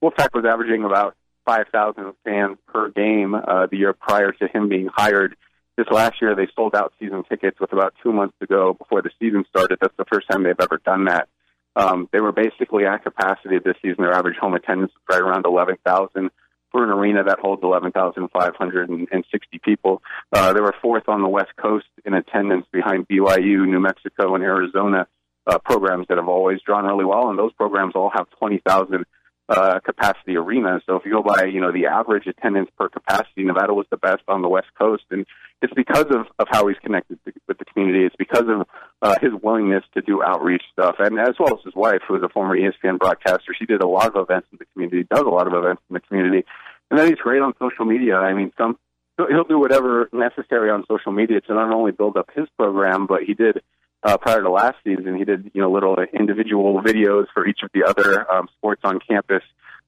Wolfpack 0.00 0.34
was 0.34 0.44
averaging 0.44 0.84
about 0.84 1.16
5,000 1.46 2.12
fans 2.24 2.58
per 2.68 2.90
game 2.90 3.34
uh, 3.34 3.66
the 3.70 3.76
year 3.76 3.92
prior 3.92 4.30
to 4.32 4.46
him 4.46 4.68
being 4.68 4.88
hired. 4.94 5.34
This 5.76 5.86
last 5.90 6.22
year, 6.22 6.36
they 6.36 6.46
sold 6.54 6.76
out 6.76 6.92
season 7.00 7.24
tickets 7.28 7.58
with 7.58 7.72
about 7.72 7.94
two 8.02 8.12
months 8.12 8.34
to 8.40 8.46
go 8.46 8.74
before 8.74 9.02
the 9.02 9.10
season 9.18 9.44
started. 9.48 9.78
That's 9.80 9.96
the 9.96 10.04
first 10.04 10.28
time 10.30 10.44
they've 10.44 10.54
ever 10.60 10.80
done 10.84 11.06
that. 11.06 11.28
Um, 11.74 12.08
they 12.12 12.20
were 12.20 12.30
basically 12.30 12.86
at 12.86 13.02
capacity 13.02 13.58
this 13.58 13.76
season. 13.82 14.04
Their 14.04 14.14
average 14.14 14.36
home 14.36 14.54
attendance 14.54 14.92
was 14.92 15.16
right 15.16 15.20
around 15.20 15.44
11,000 15.44 16.30
for 16.74 16.82
an 16.82 16.90
arena 16.90 17.22
that 17.22 17.38
holds 17.38 17.62
11,560 17.62 19.58
people. 19.60 20.02
Uh, 20.32 20.52
they 20.52 20.60
were 20.60 20.74
fourth 20.82 21.08
on 21.08 21.22
the 21.22 21.28
West 21.28 21.54
Coast 21.56 21.86
in 22.04 22.14
attendance 22.14 22.66
behind 22.72 23.06
BYU, 23.06 23.64
New 23.64 23.78
Mexico, 23.78 24.34
and 24.34 24.42
Arizona 24.42 25.06
uh, 25.46 25.58
programs 25.58 26.08
that 26.08 26.18
have 26.18 26.26
always 26.26 26.60
drawn 26.66 26.84
really 26.84 27.04
well, 27.04 27.30
and 27.30 27.38
those 27.38 27.52
programs 27.52 27.94
all 27.94 28.10
have 28.12 28.28
20,000 28.40 29.04
uh, 29.48 29.78
capacity 29.80 30.36
arena. 30.36 30.80
So 30.86 30.96
if 30.96 31.04
you 31.04 31.12
go 31.12 31.22
by, 31.22 31.44
you 31.44 31.60
know, 31.60 31.72
the 31.72 31.86
average 31.86 32.26
attendance 32.26 32.70
per 32.78 32.88
capacity, 32.88 33.44
Nevada 33.44 33.74
was 33.74 33.86
the 33.90 33.96
best 33.96 34.22
on 34.28 34.42
the 34.42 34.48
West 34.48 34.68
Coast, 34.78 35.04
and 35.10 35.26
it's 35.60 35.74
because 35.74 36.06
of, 36.10 36.26
of 36.38 36.48
how 36.50 36.66
he's 36.68 36.78
connected 36.78 37.18
to, 37.24 37.32
with 37.46 37.58
the 37.58 37.64
community. 37.66 38.04
It's 38.04 38.16
because 38.16 38.44
of 38.48 38.66
uh, 39.02 39.16
his 39.20 39.32
willingness 39.42 39.84
to 39.94 40.00
do 40.00 40.22
outreach 40.22 40.62
stuff, 40.72 40.96
and 40.98 41.18
as 41.18 41.34
well 41.38 41.58
as 41.58 41.64
his 41.64 41.74
wife, 41.74 42.00
who 42.08 42.16
is 42.16 42.22
a 42.22 42.28
former 42.28 42.56
ESPN 42.56 42.98
broadcaster. 42.98 43.54
She 43.58 43.66
did 43.66 43.82
a 43.82 43.86
lot 43.86 44.16
of 44.16 44.16
events 44.16 44.48
in 44.52 44.58
the 44.58 44.66
community, 44.72 45.06
does 45.10 45.24
a 45.26 45.30
lot 45.30 45.46
of 45.46 45.52
events 45.52 45.82
in 45.90 45.94
the 45.94 46.00
community, 46.00 46.44
and 46.90 46.98
then 46.98 47.08
he's 47.08 47.18
great 47.18 47.42
on 47.42 47.52
social 47.58 47.84
media. 47.84 48.16
I 48.16 48.32
mean, 48.32 48.52
some 48.56 48.78
he'll 49.16 49.44
do 49.44 49.58
whatever 49.58 50.08
necessary 50.12 50.70
on 50.70 50.84
social 50.88 51.12
media 51.12 51.40
to 51.40 51.54
not 51.54 51.72
only 51.72 51.92
build 51.92 52.16
up 52.16 52.30
his 52.34 52.48
program, 52.56 53.06
but 53.06 53.22
he 53.22 53.34
did 53.34 53.60
uh, 54.04 54.16
prior 54.18 54.42
to 54.42 54.50
last 54.50 54.76
season. 54.84 55.16
He 55.16 55.24
did 55.24 55.50
you 55.54 55.62
know 55.62 55.72
little 55.72 55.96
individual 56.12 56.80
videos 56.82 57.26
for 57.32 57.46
each 57.46 57.60
of 57.62 57.70
the 57.72 57.84
other 57.84 58.30
um, 58.30 58.48
sports 58.56 58.82
on 58.84 59.00
campus. 59.00 59.42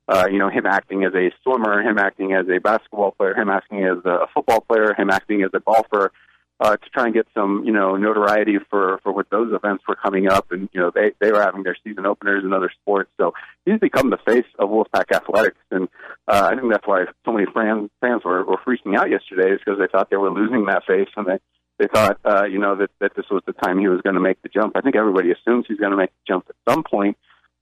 Uh, 0.08 0.26
you 0.30 0.38
know, 0.38 0.48
him 0.48 0.66
acting 0.66 1.04
as 1.04 1.12
a 1.14 1.32
swimmer, 1.42 1.82
him 1.82 1.98
acting 1.98 2.32
as 2.32 2.46
a 2.48 2.60
basketball 2.60 3.10
player, 3.10 3.34
him 3.34 3.50
acting 3.50 3.84
as 3.84 4.04
a 4.04 4.26
football 4.32 4.60
player, 4.60 4.94
him 4.96 5.10
acting 5.10 5.42
as 5.42 5.50
a 5.52 5.58
golfer 5.58 6.12
uh, 6.58 6.76
to 6.76 6.90
try 6.90 7.04
and 7.04 7.14
get 7.14 7.26
some, 7.34 7.64
you 7.66 7.72
know, 7.72 7.96
notoriety 7.96 8.58
for 8.70 8.98
for 9.02 9.12
what 9.12 9.28
those 9.30 9.52
events 9.52 9.84
were 9.86 9.96
coming 9.96 10.28
up, 10.28 10.50
and 10.52 10.68
you 10.72 10.80
know 10.80 10.90
they 10.94 11.12
they 11.20 11.30
were 11.30 11.42
having 11.42 11.62
their 11.64 11.76
season 11.84 12.06
openers 12.06 12.44
in 12.44 12.52
other 12.52 12.70
sports. 12.80 13.10
So 13.18 13.34
he's 13.64 13.78
become 13.78 14.10
the 14.10 14.18
face 14.18 14.46
of 14.58 14.70
Wolfpack 14.70 15.14
athletics, 15.14 15.58
and 15.70 15.88
uh, 16.26 16.50
I 16.50 16.56
think 16.56 16.72
that's 16.72 16.86
why 16.86 17.04
so 17.24 17.32
many 17.32 17.46
fans 17.52 17.90
fans 18.00 18.22
were, 18.24 18.44
were 18.44 18.58
freaking 18.66 18.96
out 18.96 19.10
yesterday, 19.10 19.52
is 19.52 19.60
because 19.64 19.78
they 19.78 19.86
thought 19.86 20.08
they 20.08 20.16
were 20.16 20.30
losing 20.30 20.64
that 20.66 20.84
face, 20.86 21.08
and 21.16 21.26
they 21.26 21.38
they 21.78 21.86
thought, 21.92 22.18
uh, 22.24 22.44
you 22.44 22.58
know, 22.58 22.76
that 22.76 22.90
that 23.00 23.14
this 23.16 23.26
was 23.30 23.42
the 23.46 23.52
time 23.52 23.78
he 23.78 23.88
was 23.88 24.00
going 24.02 24.14
to 24.14 24.20
make 24.20 24.40
the 24.42 24.48
jump. 24.48 24.76
I 24.76 24.80
think 24.80 24.96
everybody 24.96 25.30
assumes 25.32 25.66
he's 25.68 25.78
going 25.78 25.92
to 25.92 25.96
make 25.96 26.10
the 26.10 26.32
jump 26.32 26.46
at 26.48 26.72
some 26.72 26.82
point. 26.82 27.16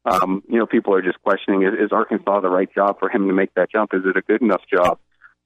Um, 0.04 0.42
you 0.48 0.58
know, 0.58 0.66
people 0.66 0.94
are 0.94 1.02
just 1.02 1.20
questioning: 1.22 1.62
is, 1.62 1.74
is 1.86 1.92
Arkansas 1.92 2.40
the 2.40 2.50
right 2.50 2.72
job 2.72 2.98
for 2.98 3.08
him 3.08 3.26
to 3.28 3.32
make 3.32 3.54
that 3.54 3.70
jump? 3.70 3.94
Is 3.94 4.02
it 4.04 4.16
a 4.16 4.22
good 4.22 4.42
enough 4.42 4.62
job? 4.72 4.98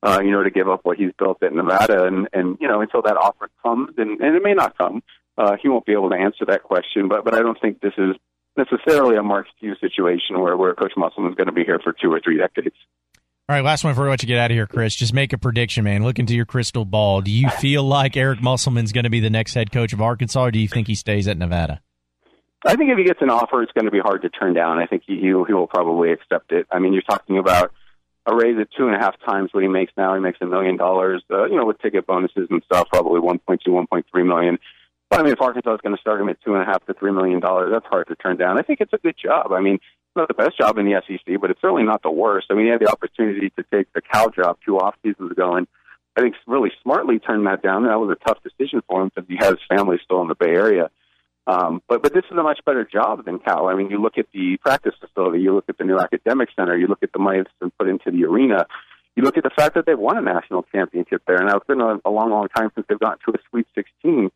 uh, 0.02 0.20
you 0.22 0.30
know, 0.30 0.42
to 0.42 0.50
give 0.50 0.68
up 0.68 0.80
what 0.84 0.96
he's 0.96 1.12
built 1.18 1.42
at 1.42 1.52
Nevada. 1.52 2.04
And, 2.04 2.28
and 2.32 2.56
you 2.60 2.68
know, 2.68 2.80
until 2.80 3.02
that 3.02 3.16
offer 3.16 3.50
comes, 3.62 3.94
and, 3.98 4.20
and 4.20 4.36
it 4.36 4.42
may 4.42 4.54
not 4.54 4.78
come, 4.78 5.02
uh, 5.36 5.56
he 5.60 5.68
won't 5.68 5.86
be 5.86 5.92
able 5.92 6.10
to 6.10 6.16
answer 6.16 6.44
that 6.46 6.62
question. 6.62 7.08
But, 7.08 7.24
but 7.24 7.34
I 7.34 7.40
don't 7.40 7.60
think 7.60 7.80
this 7.80 7.94
is 7.98 8.16
necessarily 8.56 9.16
a 9.16 9.22
Mark 9.22 9.46
Few 9.60 9.74
situation 9.76 10.40
where, 10.40 10.56
where 10.56 10.74
Coach 10.74 10.92
Musselman 10.96 11.32
is 11.32 11.36
going 11.36 11.46
to 11.46 11.52
be 11.52 11.64
here 11.64 11.80
for 11.82 11.92
two 11.92 12.12
or 12.12 12.20
three 12.20 12.38
decades. 12.38 12.76
All 13.50 13.56
right, 13.56 13.64
last 13.64 13.82
one 13.82 13.94
before 13.94 14.04
we 14.04 14.10
let 14.10 14.22
you 14.22 14.26
get 14.26 14.38
out 14.38 14.50
of 14.50 14.54
here, 14.54 14.66
Chris. 14.66 14.94
Just 14.94 15.14
make 15.14 15.32
a 15.32 15.38
prediction, 15.38 15.82
man. 15.82 16.04
Look 16.04 16.18
into 16.18 16.34
your 16.34 16.44
crystal 16.44 16.84
ball. 16.84 17.22
Do 17.22 17.30
you 17.30 17.48
feel 17.48 17.82
like 17.82 18.14
Eric 18.14 18.42
Musselman's 18.42 18.92
going 18.92 19.04
to 19.04 19.10
be 19.10 19.20
the 19.20 19.30
next 19.30 19.54
head 19.54 19.72
coach 19.72 19.94
of 19.94 20.02
Arkansas, 20.02 20.38
or 20.38 20.50
do 20.50 20.58
you 20.58 20.68
think 20.68 20.86
he 20.86 20.94
stays 20.94 21.26
at 21.26 21.38
Nevada? 21.38 21.80
I 22.66 22.76
think 22.76 22.90
if 22.90 22.98
he 22.98 23.04
gets 23.04 23.22
an 23.22 23.30
offer, 23.30 23.62
it's 23.62 23.72
going 23.72 23.86
to 23.86 23.90
be 23.90 24.00
hard 24.00 24.20
to 24.20 24.28
turn 24.28 24.52
down. 24.52 24.78
I 24.78 24.84
think 24.84 25.04
he 25.06 25.18
he 25.18 25.32
will 25.32 25.66
probably 25.66 26.12
accept 26.12 26.52
it. 26.52 26.66
I 26.70 26.78
mean, 26.78 26.92
you're 26.92 27.00
talking 27.00 27.38
about 27.38 27.72
a 28.26 28.36
raise 28.36 28.58
at 28.60 28.68
two 28.76 28.86
and 28.86 28.94
a 28.94 28.98
half 28.98 29.14
times 29.26 29.48
what 29.54 29.62
he 29.62 29.68
makes 29.70 29.94
now. 29.96 30.14
He 30.14 30.20
makes 30.20 30.36
a 30.42 30.46
million 30.46 30.76
dollars, 30.76 31.24
uh, 31.30 31.46
you 31.46 31.56
know, 31.56 31.64
with 31.64 31.78
ticket 31.80 32.06
bonuses 32.06 32.48
and 32.50 32.62
stuff, 32.64 32.88
probably 32.90 33.20
1.2, 33.20 33.60
1.3 33.66 34.26
million. 34.26 34.58
But 35.08 35.20
I 35.20 35.22
mean, 35.22 35.32
if 35.32 35.40
Arkansas 35.40 35.72
is 35.72 35.80
going 35.80 35.96
to 35.96 36.00
start 36.02 36.20
him 36.20 36.28
at 36.28 36.38
two 36.42 36.52
and 36.52 36.62
a 36.62 36.66
half 36.66 36.84
to 36.84 36.92
three 36.92 37.12
million 37.12 37.40
dollars, 37.40 37.70
that's 37.72 37.86
hard 37.86 38.08
to 38.08 38.14
turn 38.14 38.36
down. 38.36 38.58
I 38.58 38.62
think 38.62 38.82
it's 38.82 38.92
a 38.92 38.98
good 38.98 39.16
job. 39.16 39.52
I 39.52 39.60
mean, 39.60 39.78
not 40.18 40.28
the 40.28 40.34
best 40.34 40.58
job 40.58 40.76
in 40.78 40.84
the 40.84 41.00
SEC, 41.06 41.40
but 41.40 41.50
it's 41.50 41.60
certainly 41.60 41.84
not 41.84 42.02
the 42.02 42.10
worst. 42.10 42.48
I 42.50 42.54
mean, 42.54 42.66
he 42.66 42.70
had 42.70 42.80
the 42.80 42.90
opportunity 42.90 43.50
to 43.50 43.64
take 43.72 43.92
the 43.94 44.02
Cal 44.02 44.30
job 44.30 44.58
two 44.64 44.78
off 44.78 44.94
seasons 45.02 45.30
ago, 45.30 45.54
and 45.54 45.66
I 46.16 46.20
think 46.20 46.34
really 46.46 46.70
smartly 46.82 47.18
turned 47.18 47.46
that 47.46 47.62
down. 47.62 47.84
That 47.84 47.98
was 47.98 48.10
a 48.10 48.24
tough 48.26 48.42
decision 48.42 48.82
for 48.86 49.02
him 49.02 49.10
because 49.14 49.28
he 49.28 49.36
has 49.36 49.54
family 49.68 49.98
still 50.04 50.20
in 50.20 50.28
the 50.28 50.34
Bay 50.34 50.50
Area. 50.50 50.90
Um, 51.46 51.80
but 51.88 52.02
but 52.02 52.12
this 52.12 52.24
is 52.30 52.36
a 52.36 52.42
much 52.42 52.60
better 52.66 52.84
job 52.84 53.24
than 53.24 53.38
Cal. 53.38 53.68
I 53.68 53.74
mean, 53.74 53.88
you 53.88 54.02
look 54.02 54.18
at 54.18 54.26
the 54.34 54.58
practice 54.58 54.92
facility, 55.00 55.40
you 55.40 55.54
look 55.54 55.64
at 55.68 55.78
the 55.78 55.84
new 55.84 55.98
academic 55.98 56.50
center, 56.54 56.76
you 56.76 56.86
look 56.86 57.02
at 57.02 57.12
the 57.12 57.18
money 57.18 57.38
that's 57.38 57.54
been 57.58 57.70
put 57.78 57.88
into 57.88 58.10
the 58.10 58.26
arena, 58.26 58.66
you 59.16 59.22
look 59.22 59.38
at 59.38 59.44
the 59.44 59.50
fact 59.50 59.74
that 59.74 59.86
they've 59.86 59.98
won 59.98 60.18
a 60.18 60.20
national 60.20 60.64
championship 60.64 61.22
there. 61.26 61.42
Now 61.42 61.56
it's 61.56 61.66
been 61.66 61.80
a, 61.80 61.98
a 62.04 62.10
long, 62.10 62.30
long 62.30 62.48
time 62.54 62.70
since 62.74 62.86
they've 62.88 62.98
gotten 62.98 63.18
to 63.24 63.38
a 63.38 63.42
Sweet 63.50 63.66
16. 63.74 64.30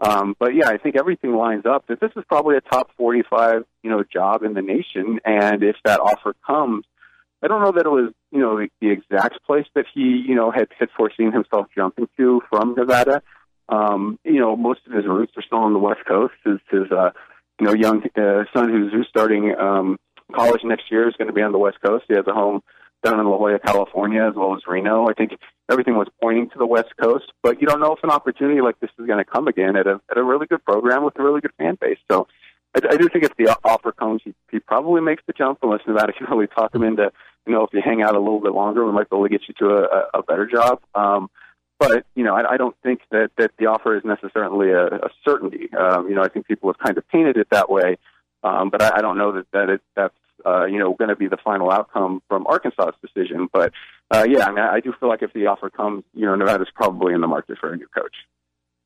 Um, 0.00 0.36
but 0.38 0.54
yeah, 0.54 0.68
I 0.68 0.76
think 0.76 0.96
everything 0.96 1.34
lines 1.34 1.64
up 1.64 1.86
that 1.86 2.00
this 2.00 2.10
is 2.16 2.24
probably 2.28 2.56
a 2.56 2.60
top 2.60 2.90
45, 2.96 3.64
you 3.82 3.90
know, 3.90 4.04
job 4.04 4.42
in 4.42 4.54
the 4.54 4.62
nation. 4.62 5.20
And 5.24 5.62
if 5.62 5.76
that 5.84 6.00
offer 6.00 6.34
comes, 6.46 6.84
I 7.42 7.48
don't 7.48 7.62
know 7.62 7.72
that 7.72 7.86
it 7.86 7.90
was, 7.90 8.12
you 8.30 8.40
know, 8.40 8.66
the, 8.80 8.90
exact 8.90 9.42
place 9.46 9.66
that 9.74 9.86
he, 9.92 10.24
you 10.26 10.34
know, 10.34 10.50
had, 10.50 10.68
had 10.78 10.90
foreseen 10.96 11.32
himself 11.32 11.68
jumping 11.74 12.08
to 12.16 12.42
from 12.50 12.74
Nevada. 12.74 13.22
Um, 13.68 14.18
you 14.24 14.38
know, 14.38 14.54
most 14.54 14.80
of 14.86 14.92
his 14.92 15.06
roots 15.06 15.32
are 15.36 15.42
still 15.42 15.58
on 15.58 15.72
the 15.72 15.78
West 15.78 16.00
Coast. 16.06 16.34
His, 16.44 16.58
his 16.70 16.90
uh, 16.92 17.10
you 17.58 17.66
know, 17.66 17.74
young 17.74 18.02
uh, 18.16 18.44
son 18.54 18.70
who's, 18.70 18.92
who's 18.92 19.08
starting 19.08 19.54
um, 19.58 19.98
college 20.34 20.60
next 20.64 20.90
year 20.90 21.08
is 21.08 21.14
going 21.16 21.28
to 21.28 21.34
be 21.34 21.42
on 21.42 21.52
the 21.52 21.58
West 21.58 21.78
Coast. 21.84 22.04
He 22.08 22.14
has 22.14 22.26
a 22.26 22.32
home 22.32 22.62
down 23.04 23.20
in 23.20 23.26
La 23.26 23.36
Jolla, 23.36 23.58
California, 23.58 24.26
as 24.26 24.34
well 24.34 24.54
as 24.54 24.62
Reno. 24.66 25.08
I 25.08 25.12
think 25.12 25.32
everything 25.70 25.96
was 25.96 26.08
pointing 26.20 26.50
to 26.50 26.58
the 26.58 26.66
West 26.66 26.96
Coast, 27.00 27.32
but 27.42 27.60
you 27.60 27.66
don't 27.66 27.80
know 27.80 27.94
if 27.94 28.02
an 28.02 28.10
opportunity 28.10 28.60
like 28.60 28.78
this 28.80 28.90
is 28.98 29.06
going 29.06 29.18
to 29.18 29.30
come 29.30 29.48
again 29.48 29.76
at 29.76 29.86
a 29.86 30.00
at 30.10 30.18
a 30.18 30.24
really 30.24 30.46
good 30.46 30.64
program 30.64 31.04
with 31.04 31.18
a 31.18 31.22
really 31.22 31.40
good 31.40 31.52
fan 31.58 31.76
base. 31.80 31.98
So 32.10 32.26
I, 32.74 32.94
I 32.94 32.96
do 32.96 33.08
think 33.08 33.24
if 33.24 33.36
the 33.36 33.56
offer 33.64 33.92
comes, 33.92 34.22
he, 34.24 34.34
he 34.50 34.58
probably 34.58 35.00
makes 35.00 35.22
the 35.26 35.32
jump 35.32 35.58
unless 35.62 35.80
Nevada 35.86 36.12
can 36.18 36.26
really 36.30 36.46
talk 36.46 36.74
him 36.74 36.82
into, 36.82 37.10
you 37.46 37.52
know, 37.52 37.64
if 37.64 37.70
you 37.72 37.82
hang 37.84 38.02
out 38.02 38.14
a 38.14 38.18
little 38.18 38.40
bit 38.40 38.52
longer, 38.52 38.84
we 38.84 38.92
might 38.92 39.08
be 39.10 39.16
able 39.16 39.26
to 39.26 39.30
get 39.30 39.42
you 39.48 39.54
to 39.58 39.74
a, 39.74 40.18
a 40.18 40.22
better 40.22 40.46
job. 40.46 40.80
Um, 40.94 41.30
but 41.78 42.06
you 42.14 42.24
know, 42.24 42.34
I, 42.34 42.54
I 42.54 42.56
don't 42.56 42.76
think 42.82 43.00
that 43.10 43.30
that 43.36 43.52
the 43.58 43.66
offer 43.66 43.96
is 43.96 44.04
necessarily 44.04 44.70
a, 44.70 44.86
a 44.86 45.10
certainty. 45.24 45.68
Um, 45.74 46.08
you 46.08 46.14
know, 46.14 46.22
I 46.22 46.28
think 46.28 46.46
people 46.46 46.70
have 46.70 46.78
kind 46.78 46.96
of 46.96 47.06
painted 47.08 47.36
it 47.36 47.48
that 47.50 47.70
way, 47.70 47.98
um, 48.42 48.70
but 48.70 48.82
I, 48.82 48.98
I 48.98 49.00
don't 49.02 49.18
know 49.18 49.32
that 49.32 49.46
that 49.52 49.68
it, 49.68 49.80
that's 49.94 50.14
uh, 50.44 50.66
you 50.66 50.78
know 50.78 50.94
going 50.94 51.08
to 51.08 51.16
be 51.16 51.28
the 51.28 51.38
final 51.38 51.70
outcome 51.70 52.22
from 52.28 52.46
Arkansas's 52.46 52.94
decision. 53.00 53.48
But 53.52 53.72
uh, 54.10 54.26
yeah, 54.28 54.46
I 54.46 54.50
mean, 54.50 54.58
I 54.58 54.80
do 54.80 54.92
feel 54.98 55.08
like 55.08 55.22
if 55.22 55.32
the 55.32 55.46
offer 55.46 55.70
comes, 55.70 56.04
you 56.14 56.26
know, 56.26 56.34
Nevada's 56.34 56.68
probably 56.74 57.14
in 57.14 57.20
the 57.20 57.26
market 57.26 57.58
for 57.58 57.72
a 57.72 57.76
new 57.76 57.88
coach. 57.88 58.14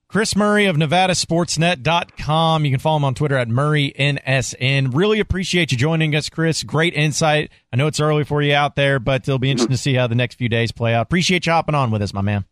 Chris 0.09 0.35
Murray 0.35 0.67
of 0.67 0.75
NevadaSportsNet.com. 0.75 2.65
You 2.65 2.73
can 2.73 2.81
follow 2.81 2.97
him 2.97 3.05
on 3.05 3.15
Twitter 3.15 3.37
at 3.37 3.47
MurrayNSN. 3.49 4.93
Really 4.93 5.21
appreciate 5.21 5.71
you 5.71 5.79
joining 5.79 6.17
us, 6.17 6.29
Chris. 6.29 6.65
Great 6.65 6.95
insight. 6.95 7.53
I 7.73 7.77
know 7.77 7.87
it's 7.87 8.01
early 8.01 8.25
for 8.25 8.43
you 8.43 8.53
out 8.53 8.75
there, 8.75 8.99
but 8.99 9.23
it'll 9.23 9.39
be 9.39 9.53
interesting 9.53 9.77
to 9.77 9.79
see 9.79 9.95
how 9.95 10.09
the 10.09 10.17
next 10.17 10.35
few 10.35 10.49
days 10.49 10.73
play 10.73 10.95
out. 10.95 11.03
Appreciate 11.03 11.47
you 11.47 11.53
hopping 11.53 11.77
on 11.77 11.93
with 11.93 12.03
us, 12.03 12.13
my 12.13 12.23
man. 12.23 12.45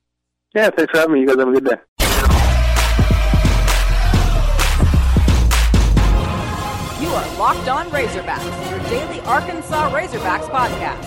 Yeah, 0.55 0.71
thanks 0.71 0.93
for 0.93 0.99
having 0.99 1.15
me. 1.15 1.21
You 1.23 1.27
guys 1.27 1.39
have 1.39 1.49
a 1.49 1.53
good 1.53 1.65
day. 1.65 1.77
You 7.01 7.07
are 7.11 7.39
Locked 7.39 7.69
On 7.69 7.89
Razorbacks, 7.91 8.71
your 8.71 8.81
daily 8.91 9.21
Arkansas 9.21 9.91
Razorbacks 9.93 10.49
podcast. 10.51 11.05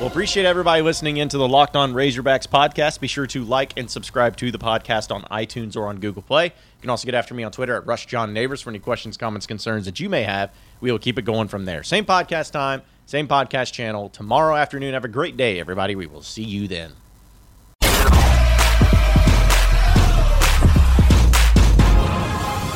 Well, 0.00 0.06
appreciate 0.06 0.46
everybody 0.46 0.80
listening 0.80 1.18
into 1.18 1.36
the 1.36 1.46
Locked 1.46 1.76
On 1.76 1.92
Razorbacks 1.92 2.48
podcast. 2.48 2.98
Be 3.00 3.08
sure 3.08 3.26
to 3.26 3.44
like 3.44 3.76
and 3.76 3.90
subscribe 3.90 4.38
to 4.38 4.50
the 4.50 4.56
podcast 4.56 5.14
on 5.14 5.24
iTunes 5.24 5.76
or 5.76 5.86
on 5.88 6.00
Google 6.00 6.22
Play. 6.22 6.46
You 6.46 6.80
can 6.80 6.88
also 6.88 7.04
get 7.04 7.14
after 7.14 7.34
me 7.34 7.42
on 7.42 7.52
Twitter 7.52 7.76
at 7.76 7.86
Rush 7.86 8.06
John 8.06 8.32
Neighbors 8.32 8.62
for 8.62 8.70
any 8.70 8.78
questions, 8.78 9.18
comments, 9.18 9.46
concerns 9.46 9.84
that 9.84 10.00
you 10.00 10.08
may 10.08 10.22
have. 10.22 10.50
We 10.80 10.90
will 10.90 10.98
keep 10.98 11.18
it 11.18 11.26
going 11.26 11.48
from 11.48 11.66
there. 11.66 11.82
Same 11.82 12.06
podcast 12.06 12.52
time, 12.52 12.80
same 13.04 13.28
podcast 13.28 13.72
channel 13.72 14.08
tomorrow 14.08 14.56
afternoon. 14.56 14.94
Have 14.94 15.04
a 15.04 15.08
great 15.08 15.36
day, 15.36 15.60
everybody. 15.60 15.94
We 15.94 16.06
will 16.06 16.22
see 16.22 16.42
you 16.42 16.68
then. 16.68 16.92